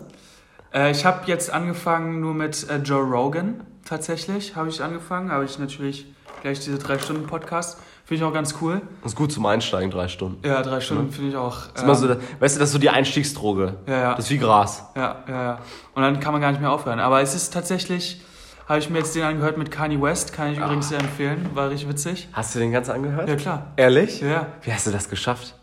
[0.74, 3.64] Äh, ich habe jetzt angefangen nur mit äh, Joe Rogan.
[3.84, 5.32] Tatsächlich habe ich angefangen.
[5.32, 6.06] Habe ich natürlich
[6.42, 7.78] gleich diese drei Stunden Podcast.
[8.10, 8.82] Finde ich auch ganz cool.
[9.04, 10.44] Das ist gut zum Einsteigen, drei Stunden.
[10.44, 11.68] Ja, drei Stunden finde ich auch.
[11.68, 13.76] Das ist immer so, ähm, weißt du, das ist so die Einstiegsdroge.
[13.86, 14.14] ja, ja.
[14.16, 14.84] Das ist wie Gras.
[14.96, 15.58] Ja, ja, ja.
[15.94, 16.98] Und dann kann man gar nicht mehr aufhören.
[16.98, 18.20] Aber es ist tatsächlich,
[18.68, 21.70] habe ich mir jetzt den angehört mit Kanye West, kann ich übrigens sehr empfehlen, war
[21.70, 22.28] richtig witzig.
[22.32, 23.28] Hast du den ganz angehört?
[23.28, 23.74] Ja, klar.
[23.76, 24.20] Ehrlich?
[24.20, 24.48] Ja.
[24.62, 25.54] Wie hast du das geschafft?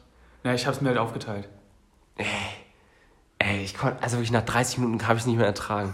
[0.46, 1.50] Ja, ich habe es mir halt aufgeteilt.
[3.40, 5.94] Ey, ich konnte, also wirklich nach 30 Minuten habe ich es nicht mehr ertragen.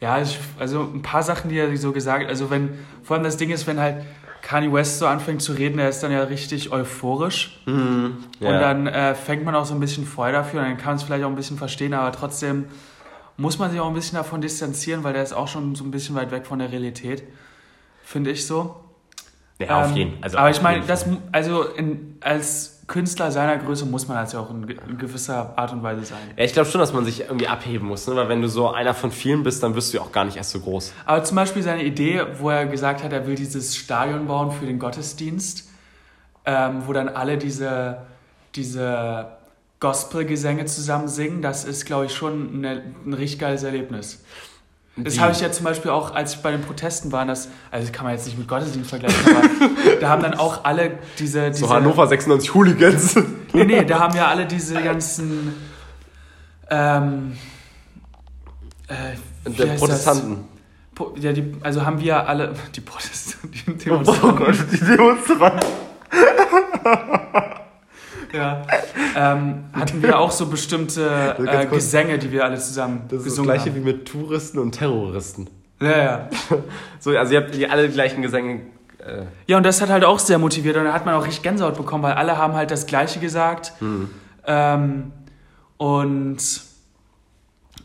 [0.00, 3.36] Ja, ich, also ein paar Sachen, die er so gesagt also wenn, vor allem das
[3.36, 4.04] Ding ist, wenn halt
[4.44, 7.60] Kanye West so anfängt zu reden, er ist dann ja richtig euphorisch.
[7.64, 8.18] Mhm.
[8.40, 8.48] Ja.
[8.50, 10.96] Und dann äh, fängt man auch so ein bisschen Freude dafür und dann kann man
[10.96, 12.66] es vielleicht auch ein bisschen verstehen, aber trotzdem
[13.38, 15.90] muss man sich auch ein bisschen davon distanzieren, weil der ist auch schon so ein
[15.90, 17.24] bisschen weit weg von der Realität,
[18.04, 18.76] finde ich so.
[19.58, 21.16] ja, auf Ähm, jeden also aber ich meine, das Fall.
[21.32, 24.66] also in, als Künstler seiner Größe muss man ja auch in
[24.98, 26.18] gewisser Art und Weise sein.
[26.36, 28.16] Ja, ich glaube schon, dass man sich irgendwie abheben muss, ne?
[28.16, 30.36] weil wenn du so einer von vielen bist, dann wirst du ja auch gar nicht
[30.36, 30.92] erst so groß.
[31.06, 34.66] Aber zum Beispiel seine Idee, wo er gesagt hat, er will dieses Stadion bauen für
[34.66, 35.70] den Gottesdienst,
[36.44, 37.98] ähm, wo dann alle diese,
[38.54, 39.28] diese
[39.80, 44.24] Gospelgesänge zusammen singen, das ist, glaube ich, schon eine, ein richtig geiles Erlebnis.
[44.96, 47.84] Das habe ich ja zum Beispiel auch, als ich bei den Protesten war, das, also
[47.84, 51.50] das kann man jetzt nicht mit Gottesdienst vergleichen, aber da haben dann auch alle diese,
[51.50, 53.16] diese So Hannover 96 Hooligans.
[53.52, 55.54] Nee, nee, da haben ja alle diese ganzen
[56.70, 57.36] ähm,
[58.88, 60.44] äh, Der Protestanten.
[60.94, 61.06] Das?
[61.24, 65.68] Ja, die, also haben wir alle, die Protestanten, die Oh Demonstranten, Gott, die Demonstranten.
[68.34, 68.62] ja,
[69.16, 71.74] ähm, hatten wir auch so bestimmte Ganz äh.
[71.74, 73.76] Gesänge, die wir alle zusammen Das ist das gesungen gleiche haben.
[73.76, 75.48] wie mit Touristen und Terroristen.
[75.80, 76.28] Ja, ja.
[77.00, 78.60] So, also ihr habt die alle die gleichen Gesänge.
[78.98, 81.42] Äh, ja, und das hat halt auch sehr motiviert und da hat man auch richtig
[81.42, 83.72] Gänsehaut bekommen, weil alle haben halt das Gleiche gesagt.
[83.78, 84.10] hm.
[84.46, 85.12] Ähm,
[85.76, 86.36] und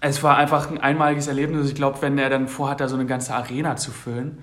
[0.02, 1.68] es war einfach ein einmaliges Erlebnis.
[1.68, 4.40] Ich glaube, wenn er dann vorhat, da so eine ganze Arena zu füllen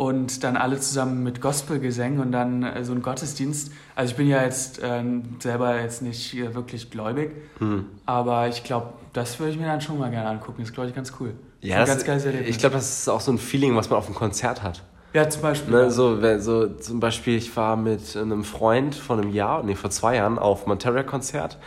[0.00, 3.70] und dann alle zusammen mit Gospelgesängen und dann äh, so ein Gottesdienst.
[3.94, 7.84] Also ich bin ja jetzt ähm, selber jetzt nicht äh, wirklich gläubig, Hm.
[8.06, 10.54] aber ich glaube, das würde ich mir dann schon mal gerne angucken.
[10.60, 11.34] Das ist, glaube ich, ganz cool.
[11.60, 14.14] Ja, das, ganz ich glaube, das ist auch so ein Feeling, was man auf einem
[14.14, 14.82] Konzert hat.
[15.12, 15.70] ja, zum Beispiel.
[15.70, 19.90] Ne, so, so zum Beispiel, ich war mit einem Freund vor einem Jahr, nee, vor
[19.90, 21.58] zwei Jahren auf Materia-Konzert.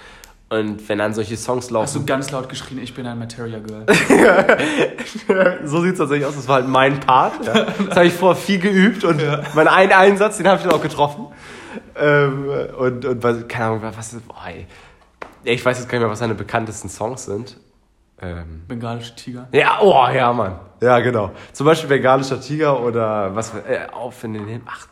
[0.54, 3.58] Und wenn dann solche Songs Hast du laufen, ganz laut geschrien, ich bin ein Materia
[3.58, 3.86] Girl.
[5.66, 7.44] so sieht es tatsächlich aus, das war halt mein Part.
[7.44, 7.66] Ja.
[7.88, 9.20] Das habe ich vorher viel geübt und
[9.56, 11.26] meinen einen Einsatz, den habe ich dann auch getroffen.
[11.96, 14.68] Ähm, und, und keine Ahnung, was ist, boah, ey.
[15.44, 17.58] Ich weiß jetzt gar nicht mehr, was seine bekanntesten Songs sind.
[18.22, 19.48] Ähm, Bengalische Tiger.
[19.52, 20.60] ja, oh, ja, Mann.
[20.82, 21.32] Ja, genau.
[21.52, 24.68] Zum Beispiel Bengalischer Tiger oder was, äh, auf in den Himmel.
[24.68, 24.88] Ach,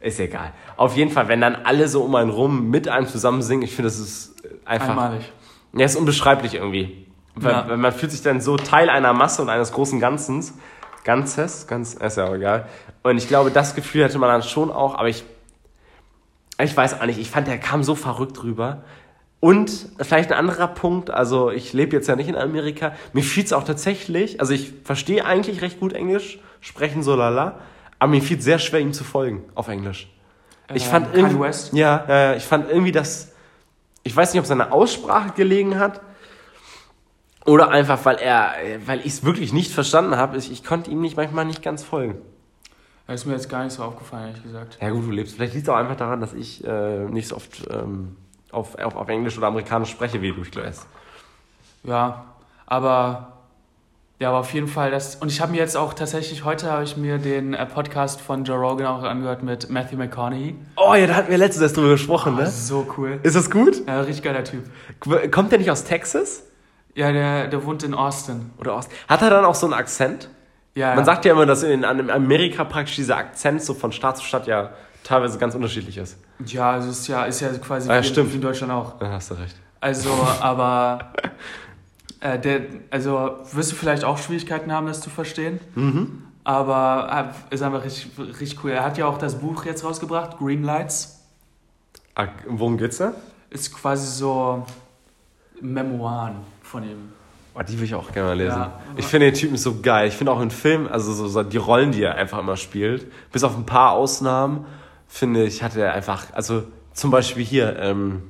[0.00, 0.52] ist egal.
[0.76, 3.74] Auf jeden Fall, wenn dann alle so um einen rum mit einem zusammen singen, ich
[3.74, 4.35] finde, das ist
[4.66, 4.88] einfach.
[4.90, 5.32] Einmalig.
[5.72, 7.06] Ja, ist unbeschreiblich irgendwie.
[7.34, 7.68] Weil, Ja.
[7.68, 10.54] weil man fühlt sich dann so Teil einer Masse und eines großen Ganzens.
[11.04, 12.66] Ganzes, ganz, ist ja auch egal.
[13.02, 15.24] Und ich glaube, das Gefühl hatte man dann schon auch, aber ich,
[16.60, 18.82] ich weiß auch nicht, ich fand, der kam so verrückt rüber.
[19.38, 23.44] Und vielleicht ein anderer Punkt, also ich lebe jetzt ja nicht in Amerika, mir fiel
[23.44, 27.60] es auch tatsächlich, also ich verstehe eigentlich recht gut Englisch, sprechen so lala,
[27.98, 30.08] aber mir fiel es sehr schwer, ihm zu folgen auf Englisch.
[30.74, 31.72] Ich Ähm, fand irgendwie, West?
[31.74, 33.32] ja, ja, ja, ich fand irgendwie das,
[34.06, 36.00] ich weiß nicht, ob es an der Aussprache gelegen hat
[37.44, 38.54] oder einfach, weil er,
[38.86, 40.36] weil ich es wirklich nicht verstanden habe.
[40.36, 42.22] Ich, ich konnte ihm nicht manchmal nicht ganz folgen.
[43.08, 44.78] Das ist mir jetzt gar nicht so aufgefallen, ehrlich gesagt.
[44.80, 45.34] Ja gut, du lebst.
[45.34, 48.16] Vielleicht liegt es auch einfach daran, dass ich äh, nicht so oft ähm,
[48.52, 50.72] auf, auf, auf Englisch oder Amerikanisch spreche wie du, ich glaube.
[51.82, 52.26] Ja,
[52.66, 53.35] aber
[54.18, 55.16] ja, aber auf jeden Fall das.
[55.16, 58.44] Und ich habe mir jetzt auch tatsächlich heute habe ich mir den äh, Podcast von
[58.44, 60.54] Joe Rogan auch angehört mit Matthew McConaughey.
[60.76, 62.46] Oh ja, da hatten wir letztes erst drüber gesprochen, ne?
[62.50, 63.20] So cool.
[63.22, 63.86] Ist das gut?
[63.86, 64.64] Ja, richtig geiler Typ.
[65.30, 66.42] Kommt der nicht aus Texas?
[66.94, 68.50] Ja, der, der wohnt in Austin.
[68.58, 68.88] Oder aus.
[69.06, 70.30] Hat er dann auch so einen Akzent?
[70.74, 74.24] Ja, Man sagt ja immer, dass in, Amerika praktisch dieser Akzent so von Stadt zu
[74.24, 74.70] Stadt ja
[75.04, 76.18] teilweise ganz unterschiedlich ist.
[76.46, 78.32] ja, also ist ja, ist ja quasi Ah, ja, wie, in- stimmt.
[78.32, 78.98] wie in Deutschland auch.
[78.98, 79.56] Da hast du recht.
[79.80, 81.12] Also, aber
[82.20, 85.60] äh, der, also wirst du vielleicht auch Schwierigkeiten haben, das zu verstehen.
[85.74, 86.22] Mhm.
[86.44, 88.70] Aber äh, ist einfach richtig, richtig cool.
[88.70, 91.24] Er hat ja auch das Buch jetzt rausgebracht, Green Lights.
[92.14, 93.12] Ah, worum geht's da?
[93.50, 94.64] Ist quasi so
[95.60, 97.12] Memoiren von ihm.
[97.54, 98.58] Oh, die will ich auch gerne mal lesen.
[98.58, 98.80] Ja.
[98.96, 100.08] Ich finde den Typen so geil.
[100.08, 103.10] Ich finde auch in Filmen, also so, so die Rollen, die er einfach immer spielt,
[103.32, 104.66] bis auf ein paar Ausnahmen,
[105.08, 108.22] finde ich, hat er einfach, also zum Beispiel hier, ähm,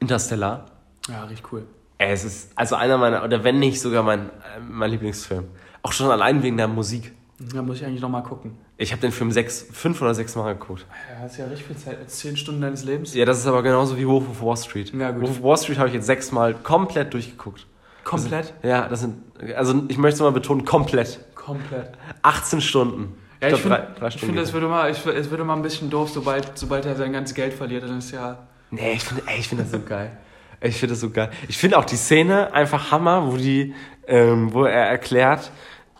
[0.00, 0.66] Interstellar.
[1.08, 1.64] Ja, richtig cool.
[2.00, 5.44] Ey, es ist also einer meiner, oder wenn nicht sogar mein, äh, mein Lieblingsfilm.
[5.82, 7.12] Auch schon allein wegen der Musik.
[7.52, 8.56] Da muss ich eigentlich nochmal gucken.
[8.78, 10.86] Ich habe den Film sechs, fünf oder sechs Mal geguckt.
[10.88, 12.10] Ja, das ist ja richtig viel Zeit.
[12.10, 13.12] Zehn Stunden deines Lebens.
[13.12, 14.94] Ja, das ist aber genauso wie Wolf of Wall Street.
[14.94, 15.20] Ja, gut.
[15.20, 17.66] Wolf of Wall Street habe ich jetzt sechs Mal komplett durchgeguckt.
[18.02, 18.54] Komplett?
[18.62, 19.16] Ja, das sind,
[19.54, 21.20] also ich möchte es mal betonen, komplett.
[21.34, 21.90] Komplett.
[22.22, 23.14] 18 Stunden.
[23.42, 25.90] Ja, ich, finde, ich finde, es geht würde mal, ich, es würde mal ein bisschen
[25.90, 28.38] doof, sobald, sobald er sein ganzes Geld verliert, dann ist ja.
[28.70, 30.12] Nee, ich finde, ich finde das so geil.
[30.60, 31.30] Ich finde das so geil.
[31.48, 33.74] Ich finde auch die Szene einfach Hammer, wo die,
[34.06, 35.50] ähm, wo er erklärt,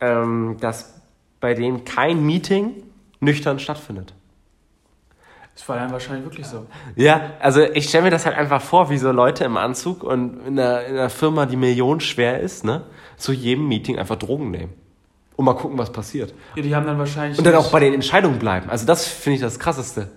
[0.01, 1.01] ähm, dass
[1.40, 2.83] bei denen kein Meeting
[3.20, 4.14] nüchtern stattfindet.
[5.55, 6.66] Das war dann wahrscheinlich wirklich so.
[6.96, 10.46] Ja, also ich stelle mir das halt einfach vor, wie so Leute im Anzug und
[10.46, 12.83] in einer, in einer Firma, die millionenschwer ist, ne,
[13.16, 14.73] zu jedem Meeting einfach Drogen nehmen.
[15.37, 16.35] Und mal gucken, was passiert.
[16.55, 17.38] Ja, die haben dann wahrscheinlich.
[17.38, 18.70] Und dann auch bei den Entscheidungen bleiben.
[18.70, 20.11] Also das finde ich das Krasseste.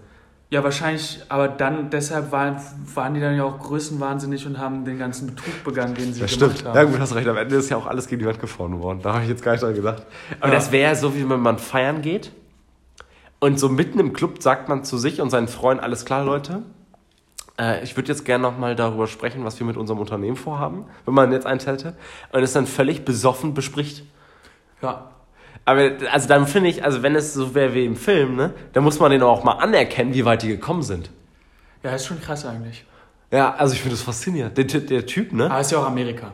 [0.54, 2.58] Ja, wahrscheinlich, aber dann, deshalb waren,
[2.94, 6.38] waren die dann ja auch größenwahnsinnig und haben den ganzen Betrug begangen, den sie Das
[6.38, 6.68] gemacht stimmt.
[6.70, 6.76] haben.
[6.78, 7.28] Ja gut, hast recht.
[7.28, 9.00] Am Ende ist ja auch alles gegen die Wand gefahren worden.
[9.02, 10.04] Da habe ich jetzt gar nicht dran gedacht.
[10.40, 10.54] Aber Ja.
[10.54, 12.32] das wäre ja so, wie wenn man feiern geht
[13.40, 16.62] und so mitten im Club sagt man zu sich und seinen Freunden, alles klar, Leute,
[17.60, 21.16] äh, ich würde jetzt gerne nochmal darüber sprechen, was wir mit unserem Unternehmen vorhaben, wenn
[21.16, 21.96] man jetzt eins hätte,
[22.32, 24.04] und es dann völlig besoffen bespricht.
[24.84, 25.10] Ja.
[25.66, 28.84] Aber also dann finde ich, also wenn es so wäre wie im Film, ne, dann
[28.84, 31.10] muss man denen auch mal anerkennen, wie weit die gekommen sind.
[31.84, 32.86] Ja, ist schon krass eigentlich.
[33.32, 34.58] Ja, also ich finde das faszinierend.
[34.58, 35.50] Der, der Typ, ne?
[35.50, 36.32] Aber ist ja auch Amerika.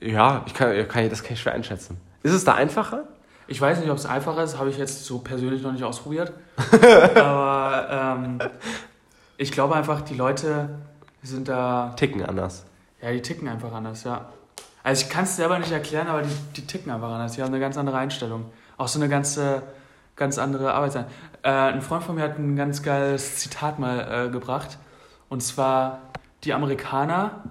[0.00, 1.98] Ja, ich kann, kann, das kann ich schwer einschätzen.
[2.22, 3.04] Ist es da einfacher?
[3.46, 6.32] Ich weiß nicht, ob es einfacher ist, habe ich jetzt so persönlich noch nicht ausprobiert.
[7.16, 8.38] Aber ähm,
[9.38, 10.68] ich glaube einfach, die Leute
[11.22, 12.64] sind da, Ticken anders.
[13.02, 14.28] ja, die ticken einfach anders, ja.
[14.82, 17.32] Also ich kann es selber nicht erklären, aber die, die ticken einfach anders.
[17.32, 18.46] Die haben eine ganz andere Einstellung.
[18.76, 19.62] Auch so eine ganze,
[20.16, 21.06] ganz andere Arbeitszeit.
[21.42, 24.78] Äh, ein Freund von mir hat ein ganz geiles Zitat mal äh, gebracht.
[25.28, 26.00] Und zwar,
[26.44, 27.44] die Amerikaner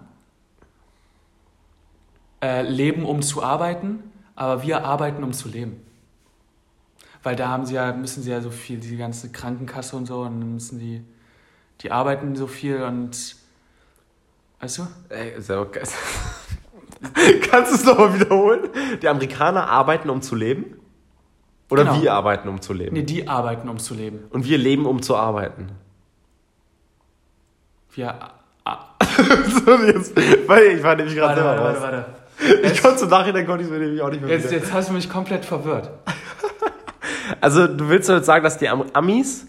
[2.41, 4.03] äh, leben, um zu arbeiten,
[4.35, 5.83] aber wir arbeiten, um zu leben.
[7.23, 10.21] Weil da haben sie ja, müssen sie ja so viel, die ganze Krankenkasse und so,
[10.21, 11.03] und dann müssen die,
[11.81, 13.35] die arbeiten so viel und,
[14.59, 14.87] weißt du?
[15.09, 15.87] Ey, ist ja auch geil.
[17.49, 18.69] Kannst du es nochmal wiederholen?
[19.01, 20.75] Die Amerikaner arbeiten, um zu leben?
[21.69, 22.01] Oder Genau.
[22.01, 22.93] wir arbeiten, um zu leben?
[22.95, 24.23] Nee, die arbeiten, um zu leben.
[24.29, 25.67] Und wir leben, um zu arbeiten.
[27.93, 28.15] Wir,
[28.65, 28.79] ah,
[29.65, 30.15] so, jetzt,
[30.47, 32.05] weil ich war nämlich gerade warte, selber warte, warte,
[32.39, 32.67] warte.
[32.67, 34.57] Ich konnte im Nachhinein konnte ich es mir nämlich auch nicht mehr Jetzt, wieder.
[34.59, 35.89] jetzt hast du mich komplett verwirrt.
[37.41, 39.47] Also du willst jetzt sagen, dass die Am- Amis,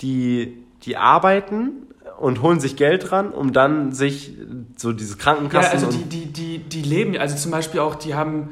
[0.00, 1.86] die, die arbeiten
[2.18, 4.34] und holen sich Geld ran, um dann sich
[4.76, 7.94] so diese Ja, Krankenkassen also und die, die, die, die leben, also zum Beispiel auch,
[7.94, 8.50] die haben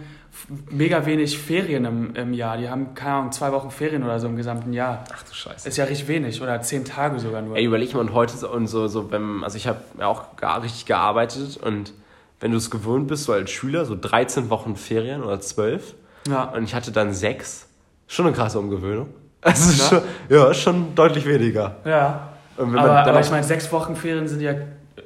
[0.70, 2.58] mega wenig Ferien im, im Jahr.
[2.58, 5.04] Die haben, keine Ahnung, zwei Wochen Ferien oder so im gesamten Jahr.
[5.12, 5.66] Ach du Scheiße.
[5.68, 7.56] Ist ja richtig wenig oder zehn Tage sogar nur.
[7.56, 10.36] Ey, überleg mal, und heute so, und so, so wenn, also ich habe ja auch
[10.36, 11.92] gar richtig gearbeitet und
[12.38, 15.94] wenn du es gewöhnt bist, so als Schüler, so 13 Wochen Ferien oder 12
[16.28, 16.44] Ja.
[16.44, 17.66] und ich hatte dann sechs,
[18.06, 19.08] schon eine krasse Umgewöhnung.
[19.40, 19.88] Also Ja.
[19.88, 21.76] schon, ja, schon deutlich weniger.
[21.84, 22.32] Ja.
[22.56, 24.54] Aber, man aber ich meine, sechs Wochen Ferien sind ja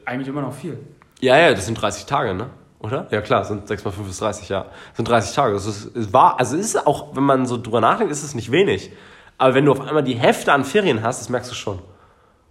[0.04, 0.78] eigentlich immer noch viel.
[1.20, 2.46] Ja, ja, das sind 30 Tage, ne?
[2.78, 3.06] Oder?
[3.10, 4.62] Ja klar, sind 6 mal 5 ist 30, ja.
[4.62, 5.52] Das sind 30 Tage.
[5.52, 8.50] Das ist, es war, also ist auch, wenn man so drüber nachdenkt, ist es nicht
[8.50, 8.90] wenig.
[9.36, 11.78] Aber wenn du auf einmal die Hälfte an Ferien hast, das merkst du schon.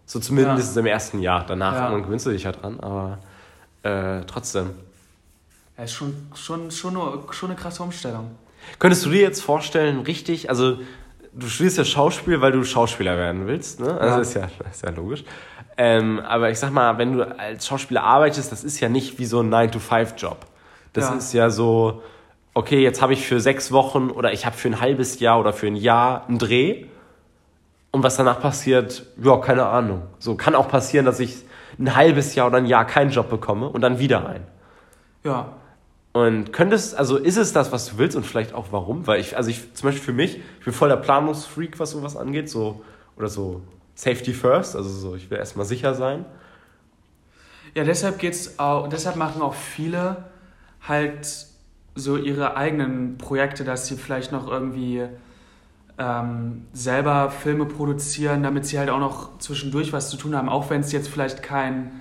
[0.05, 1.45] So zumindest im ersten Jahr.
[1.47, 1.97] Danach Ja.
[1.97, 3.19] gewöhnst du dich ja dran, aber
[3.83, 4.71] äh, trotzdem.
[5.77, 8.31] Ja, ist schon, schon, schon, eine, schon eine krasse Umstellung.
[8.79, 10.79] Könntest du dir jetzt vorstellen, richtig, also
[11.39, 13.93] du studierst ja Schauspiel, weil du Schauspieler werden willst, ne?
[13.99, 14.21] Also Ja.
[14.21, 15.23] ist ja, ist ja logisch.
[15.77, 19.25] Ähm, aber ich sag mal, wenn du als Schauspieler arbeitest, das ist ja nicht wie
[19.25, 20.37] so ein 9-to-5-Job.
[20.93, 21.15] Das Ja.
[21.15, 22.01] ist ja so,
[22.53, 25.53] okay, jetzt habe ich für sechs Wochen oder ich habe für ein halbes Jahr oder
[25.53, 26.85] für ein Jahr einen Dreh.
[27.91, 30.03] Und was danach passiert, ja, keine Ahnung.
[30.19, 31.37] So kann auch passieren, dass ich
[31.79, 34.45] ein halbes Jahr oder ein Jahr keinen Job bekomme und dann wieder einen.
[35.23, 35.47] Ja.
[36.19, 39.07] Und könntest, also ist es das, was du willst und vielleicht auch warum?
[39.07, 42.17] Weil ich, also ich, zum Beispiel für mich, ich bin voll der Planungsfreak, was sowas
[42.17, 42.81] angeht, so,
[43.15, 43.61] oder so
[43.95, 46.25] Safety first, also so, ich will erstmal sicher sein.
[47.73, 50.25] Ja, deshalb geht's auch, deshalb machen auch viele
[50.85, 51.45] halt
[51.95, 55.05] so ihre eigenen Projekte, dass sie vielleicht noch irgendwie
[55.97, 60.69] ähm, selber Filme produzieren, damit sie halt auch noch zwischendurch was zu tun haben, auch
[60.69, 61.91] wenn es jetzt vielleicht kein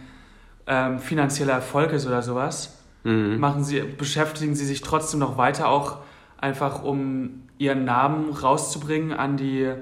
[0.67, 2.78] ähm, finanzieller Erfolg ist oder sowas.
[3.09, 3.41] Mhm.
[3.41, 6.01] Machen sie, beschäftigen sie sich trotzdem noch weiter, auch
[6.37, 9.73] einfach um ihren Namen rauszubringen an die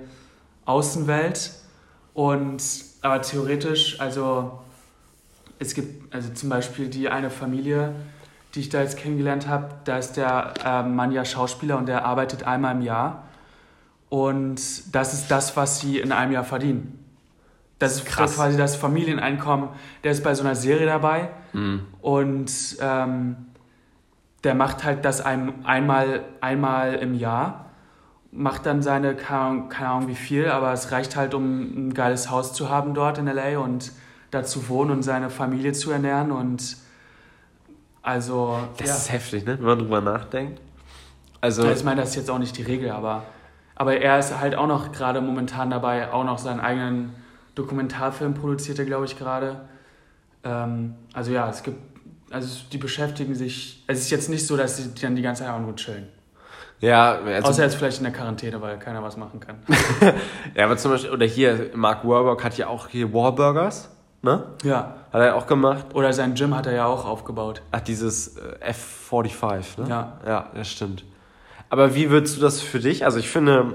[0.64, 1.50] Außenwelt.
[2.14, 2.62] Und
[3.02, 4.60] aber theoretisch, also
[5.58, 7.96] es gibt also zum Beispiel die eine Familie,
[8.54, 12.04] die ich da jetzt kennengelernt habe, da ist der äh, Mann ja Schauspieler und der
[12.04, 13.24] arbeitet einmal im Jahr.
[14.08, 17.05] Und das ist das, was sie in einem Jahr verdienen.
[17.78, 18.36] Das ist Krass.
[18.36, 19.68] quasi das Familieneinkommen.
[20.02, 21.82] Der ist bei so einer Serie dabei Mhm.
[22.00, 23.36] und ähm,
[24.44, 27.66] der macht halt das ein, einmal, einmal im Jahr,
[28.32, 32.52] macht dann seine, keine Ahnung, wie viel, aber es reicht halt, um ein geiles Haus
[32.52, 33.58] zu haben dort in L.A.
[33.58, 33.92] und
[34.30, 36.76] da zu wohnen und seine Familie zu ernähren und
[38.02, 38.94] also, Das ja.
[38.94, 39.58] ist heftig, ne?
[39.58, 40.60] wenn man drüber nachdenkt.
[41.40, 43.24] Also ich meine, das ist jetzt auch nicht die Regel, aber,
[43.74, 47.14] aber er ist halt auch noch gerade momentan dabei, auch noch seinen eigenen
[47.56, 49.62] Dokumentarfilm produziert er, glaube ich, gerade.
[50.44, 51.78] Ähm, also ja, es gibt,
[52.30, 55.52] also die beschäftigen sich, es ist jetzt nicht so, dass sie dann die ganze Zeit
[55.52, 56.06] auch nur chillen.
[56.78, 59.56] Ja, also, Außer jetzt vielleicht in der Quarantäne, weil keiner was machen kann.
[60.54, 63.90] ja, aber zum Beispiel, oder hier, Mark Warburg hat ja auch hier Warburgers,
[64.22, 64.44] ne?
[64.62, 64.94] ja.
[65.10, 65.86] Hat er auch gemacht.
[65.94, 67.62] Oder sein Gym hat er ja auch aufgebaut.
[67.70, 69.88] Ach, dieses äh, F45, ne?
[69.88, 70.20] Ja.
[70.26, 71.04] Ja, das stimmt.
[71.70, 73.06] Aber wie würdest du das für dich?
[73.06, 73.72] Also ich finde,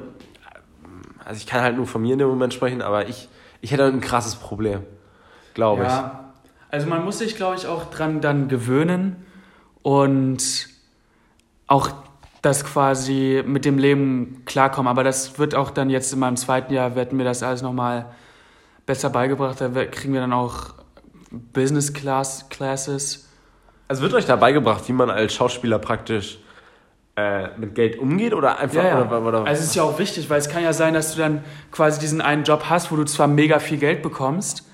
[1.25, 3.27] also ich kann halt nur von mir in dem Moment sprechen, aber ich,
[3.61, 4.83] ich hätte ein krasses Problem,
[5.53, 6.33] glaube Ja.
[6.69, 9.25] Also man muss sich, glaube ich, auch dran dann gewöhnen
[9.81, 10.67] und
[11.67, 11.91] auch
[12.41, 14.89] das quasi mit dem Leben klarkommen.
[14.89, 18.07] Aber das wird auch dann jetzt in meinem zweiten Jahr, wird mir das alles nochmal
[18.85, 19.61] besser beigebracht.
[19.61, 20.73] Da kriegen wir dann auch
[21.29, 23.15] Business Class Classes.
[23.15, 23.25] ich.
[23.87, 26.39] Also wird euch da beigebracht, wie man als Schauspieler praktisch
[27.15, 29.05] äh, mit Geld umgeht oder einfach Ja, ja.
[29.05, 31.19] Oder, oder, Also es ist ja auch wichtig, weil es kann ja sein, dass du
[31.19, 34.65] dann quasi diesen einen Job hast, wo du zwar mega viel Geld bekommst,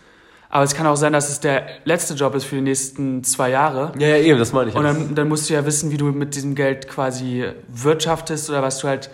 [0.50, 3.50] aber es kann auch sein, dass es der letzte Job ist für die nächsten zwei
[3.50, 3.92] Jahre.
[3.98, 4.76] ja, ja, eben, das meine ich.
[4.76, 8.62] Und dann, dann musst du ja wissen, wie du mit diesem Geld quasi wirtschaftest oder
[8.62, 9.10] was du halt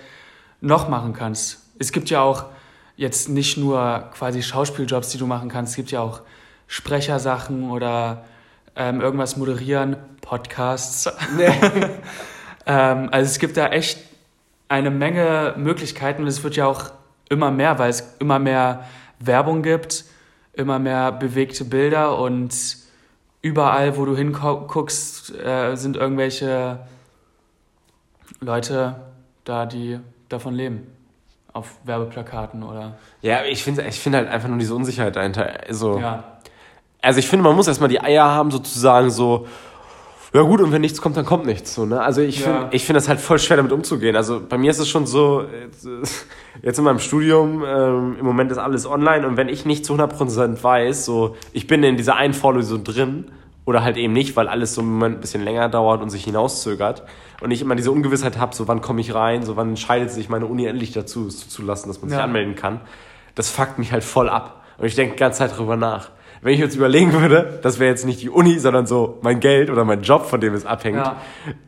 [0.62, 1.62] noch machen kannst.
[1.80, 2.46] Es gibt ja auch
[2.96, 6.22] jetzt nicht nur quasi Schauspieljobs, die du machen kannst, es gibt ja auch
[6.68, 8.26] Sprechersachen oder
[8.76, 11.10] ähm, irgendwas moderieren, Podcasts.
[12.66, 14.00] ähm, also es gibt da echt
[14.70, 16.92] eine Menge Möglichkeiten und es wird ja auch
[17.30, 18.86] immer mehr, weil es immer mehr
[19.20, 20.06] Werbung gibt,
[20.54, 22.54] immer mehr bewegte Bilder und
[23.42, 26.80] überall, wo du hinguckst, äh, sind irgendwelche
[28.40, 28.96] Leute
[29.44, 30.00] da, die
[30.30, 30.88] davon leben.
[31.52, 32.98] Auf Werbeplakaten oder.
[33.22, 35.60] ja, ich finde ich finde halt einfach nur diese Unsicherheit dahinter.
[35.68, 36.24] Also, Ja.
[37.00, 39.46] also ich finde, man muss erstmal die Eier haben, sozusagen so,
[40.34, 41.74] ja gut, und wenn nichts kommt, dann kommt nichts.
[41.76, 42.02] So, ne?
[42.02, 42.46] Also ich Ja.
[42.62, 44.16] finde ich finde das halt voll schwer, damit umzugehen.
[44.16, 46.02] Also bei mir ist es schon so, jetzt, äh,
[46.62, 49.94] jetzt in meinem Studium, ähm, im Moment ist alles online und wenn ich nicht zu
[49.94, 53.32] 100% weiß, so, ich bin in dieser einen Vorlesung drin
[53.66, 56.24] oder halt eben nicht, weil alles so im Moment ein bisschen länger dauert und sich
[56.26, 57.04] hinauszögert
[57.42, 60.30] und ich immer diese Ungewissheit habe, so wann komme ich rein, so wann entscheidet sich
[60.30, 62.24] meine Uni endlich dazu, es zuzulassen, dass man sich Ja.
[62.26, 62.82] anmelden kann,
[63.36, 64.64] das fuckt mich halt voll ab.
[64.80, 66.10] Und ich denke die ganze Zeit drüber nach.
[66.44, 69.70] Wenn ich jetzt überlegen würde, das wäre jetzt nicht die Uni, sondern so mein Geld
[69.70, 71.16] oder mein Job, von dem es abhängt, Ja.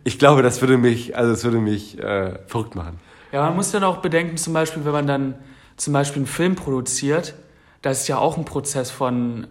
[0.03, 2.99] ich glaube, das würde mich, also es würde mich äh, verrückt machen.
[3.31, 5.35] Ja, man muss dann auch bedenken, zum Beispiel, wenn man dann
[5.77, 7.35] zum Beispiel einen Film produziert,
[7.81, 9.47] das ist ja auch ein Prozess von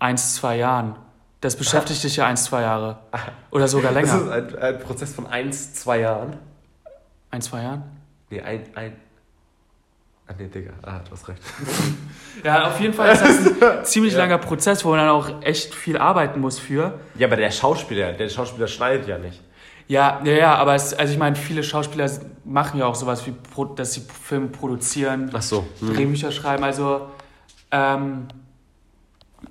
[0.00, 0.96] eins, zwei Jahren.
[1.40, 2.98] Das beschäftigt dich ja eins, zwei Jahre.
[3.50, 4.22] Oder sogar Das länger.
[4.24, 6.36] ist ein, ein Prozess von eins, zwei Jahren.
[7.30, 7.82] Ein, zwei Jahren?
[8.30, 8.92] Nee, ein, ein.
[10.28, 11.42] Ah, nee, Digga, ah, du hast recht.
[12.44, 15.74] Ja, auf jeden Fall ist das ein ziemlich langer Prozess, wo man dann auch echt
[15.74, 17.00] viel arbeiten muss für.
[17.16, 19.42] Ja, aber der Schauspieler, der Schauspieler schneidet ja nicht.
[19.88, 22.08] Ja, ja, ja, aber es, also ich meine, viele Schauspieler
[22.44, 23.34] machen ja auch sowas wie,
[23.74, 25.66] dass sie Filme produzieren, Ach so.
[25.80, 25.94] Hm.
[25.94, 26.62] Drehbücher schreiben.
[26.62, 27.08] Also
[27.72, 28.28] ähm,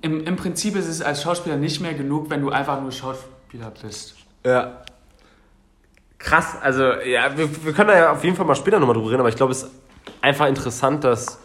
[0.00, 3.72] im, im Prinzip ist es als Schauspieler nicht mehr genug, wenn du einfach nur Schauspieler
[3.82, 4.14] bist.
[4.46, 4.82] Ja.
[6.18, 9.10] Krass, also, ja, wir, wir können da ja auf jeden Fall mal später nochmal drüber
[9.10, 9.68] reden, aber ich glaube, es
[10.22, 11.40] einfach interessant, dass.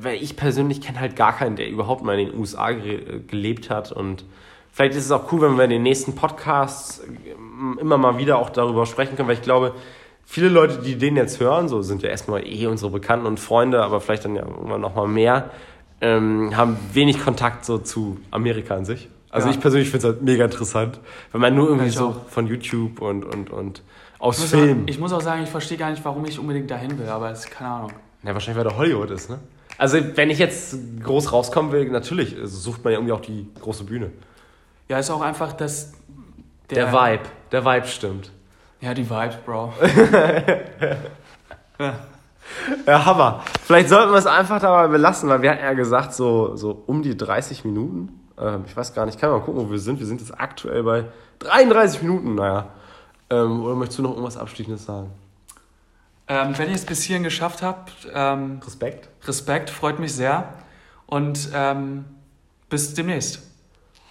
[0.00, 3.68] Weil ich persönlich kenne halt gar keinen, der überhaupt mal in den USA ge gelebt
[3.68, 3.90] hat.
[3.90, 4.24] Und
[4.70, 8.38] vielleicht ist es auch cool, wenn wir in den nächsten Podcasts ähm, immer mal wieder
[8.38, 9.74] auch darüber sprechen können, weil ich glaube,
[10.24, 13.82] viele Leute, die den jetzt hören, so sind ja erstmal eh unsere Bekannten und Freunde,
[13.82, 15.50] aber vielleicht dann ja irgendwann nochmal mehr,
[16.00, 19.08] ähm, haben wenig Kontakt so zu Amerika an sich.
[19.30, 19.54] Also Ja.
[19.54, 21.00] ich persönlich finde es halt mega interessant,
[21.32, 23.82] wenn man nur irgendwie so von YouTube und, und, und
[24.22, 24.84] aus muss, Filmen.
[24.84, 27.30] auch, ich muss auch sagen, ich verstehe gar nicht, warum ich unbedingt dahin will, aber
[27.30, 27.92] es ist keine Ahnung.
[28.22, 29.40] Ja, wahrscheinlich, weil der Hollywood ist, ne?
[29.78, 33.48] Also, wenn ich jetzt groß rauskommen will, natürlich also sucht man ja irgendwie auch die
[33.60, 34.10] große Bühne.
[34.88, 35.92] Ja, ist auch einfach, dass
[36.70, 38.30] Der, Vibe, der Vibe stimmt.
[38.80, 39.72] Ja, die Vibes, Bro.
[42.86, 43.42] Ja, Hammer.
[43.64, 47.02] Vielleicht sollten wir es einfach dabei belassen, weil wir hatten ja gesagt, so, so um
[47.02, 48.20] die 30 Minuten.
[48.38, 49.98] Ähm, ich weiß gar nicht, kann mal gucken, wo wir sind.
[49.98, 51.04] Wir sind jetzt aktuell bei
[51.38, 52.68] 33 Minuten, naja.
[53.32, 55.10] Ähm, oder möchtest du noch irgendwas Abschließendes sagen?
[56.28, 59.08] Ähm, wenn ihr es bis hierhin geschafft habt, ähm, Respekt.
[59.26, 60.52] Respekt, freut mich sehr.
[61.06, 62.04] Und ähm,
[62.68, 63.40] bis demnächst.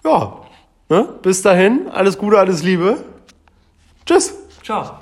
[0.03, 0.41] Ja,
[0.89, 1.09] ne?
[1.21, 3.03] bis dahin, alles Gute, alles Liebe.
[4.05, 4.33] Tschüss.
[4.63, 5.00] Ciao.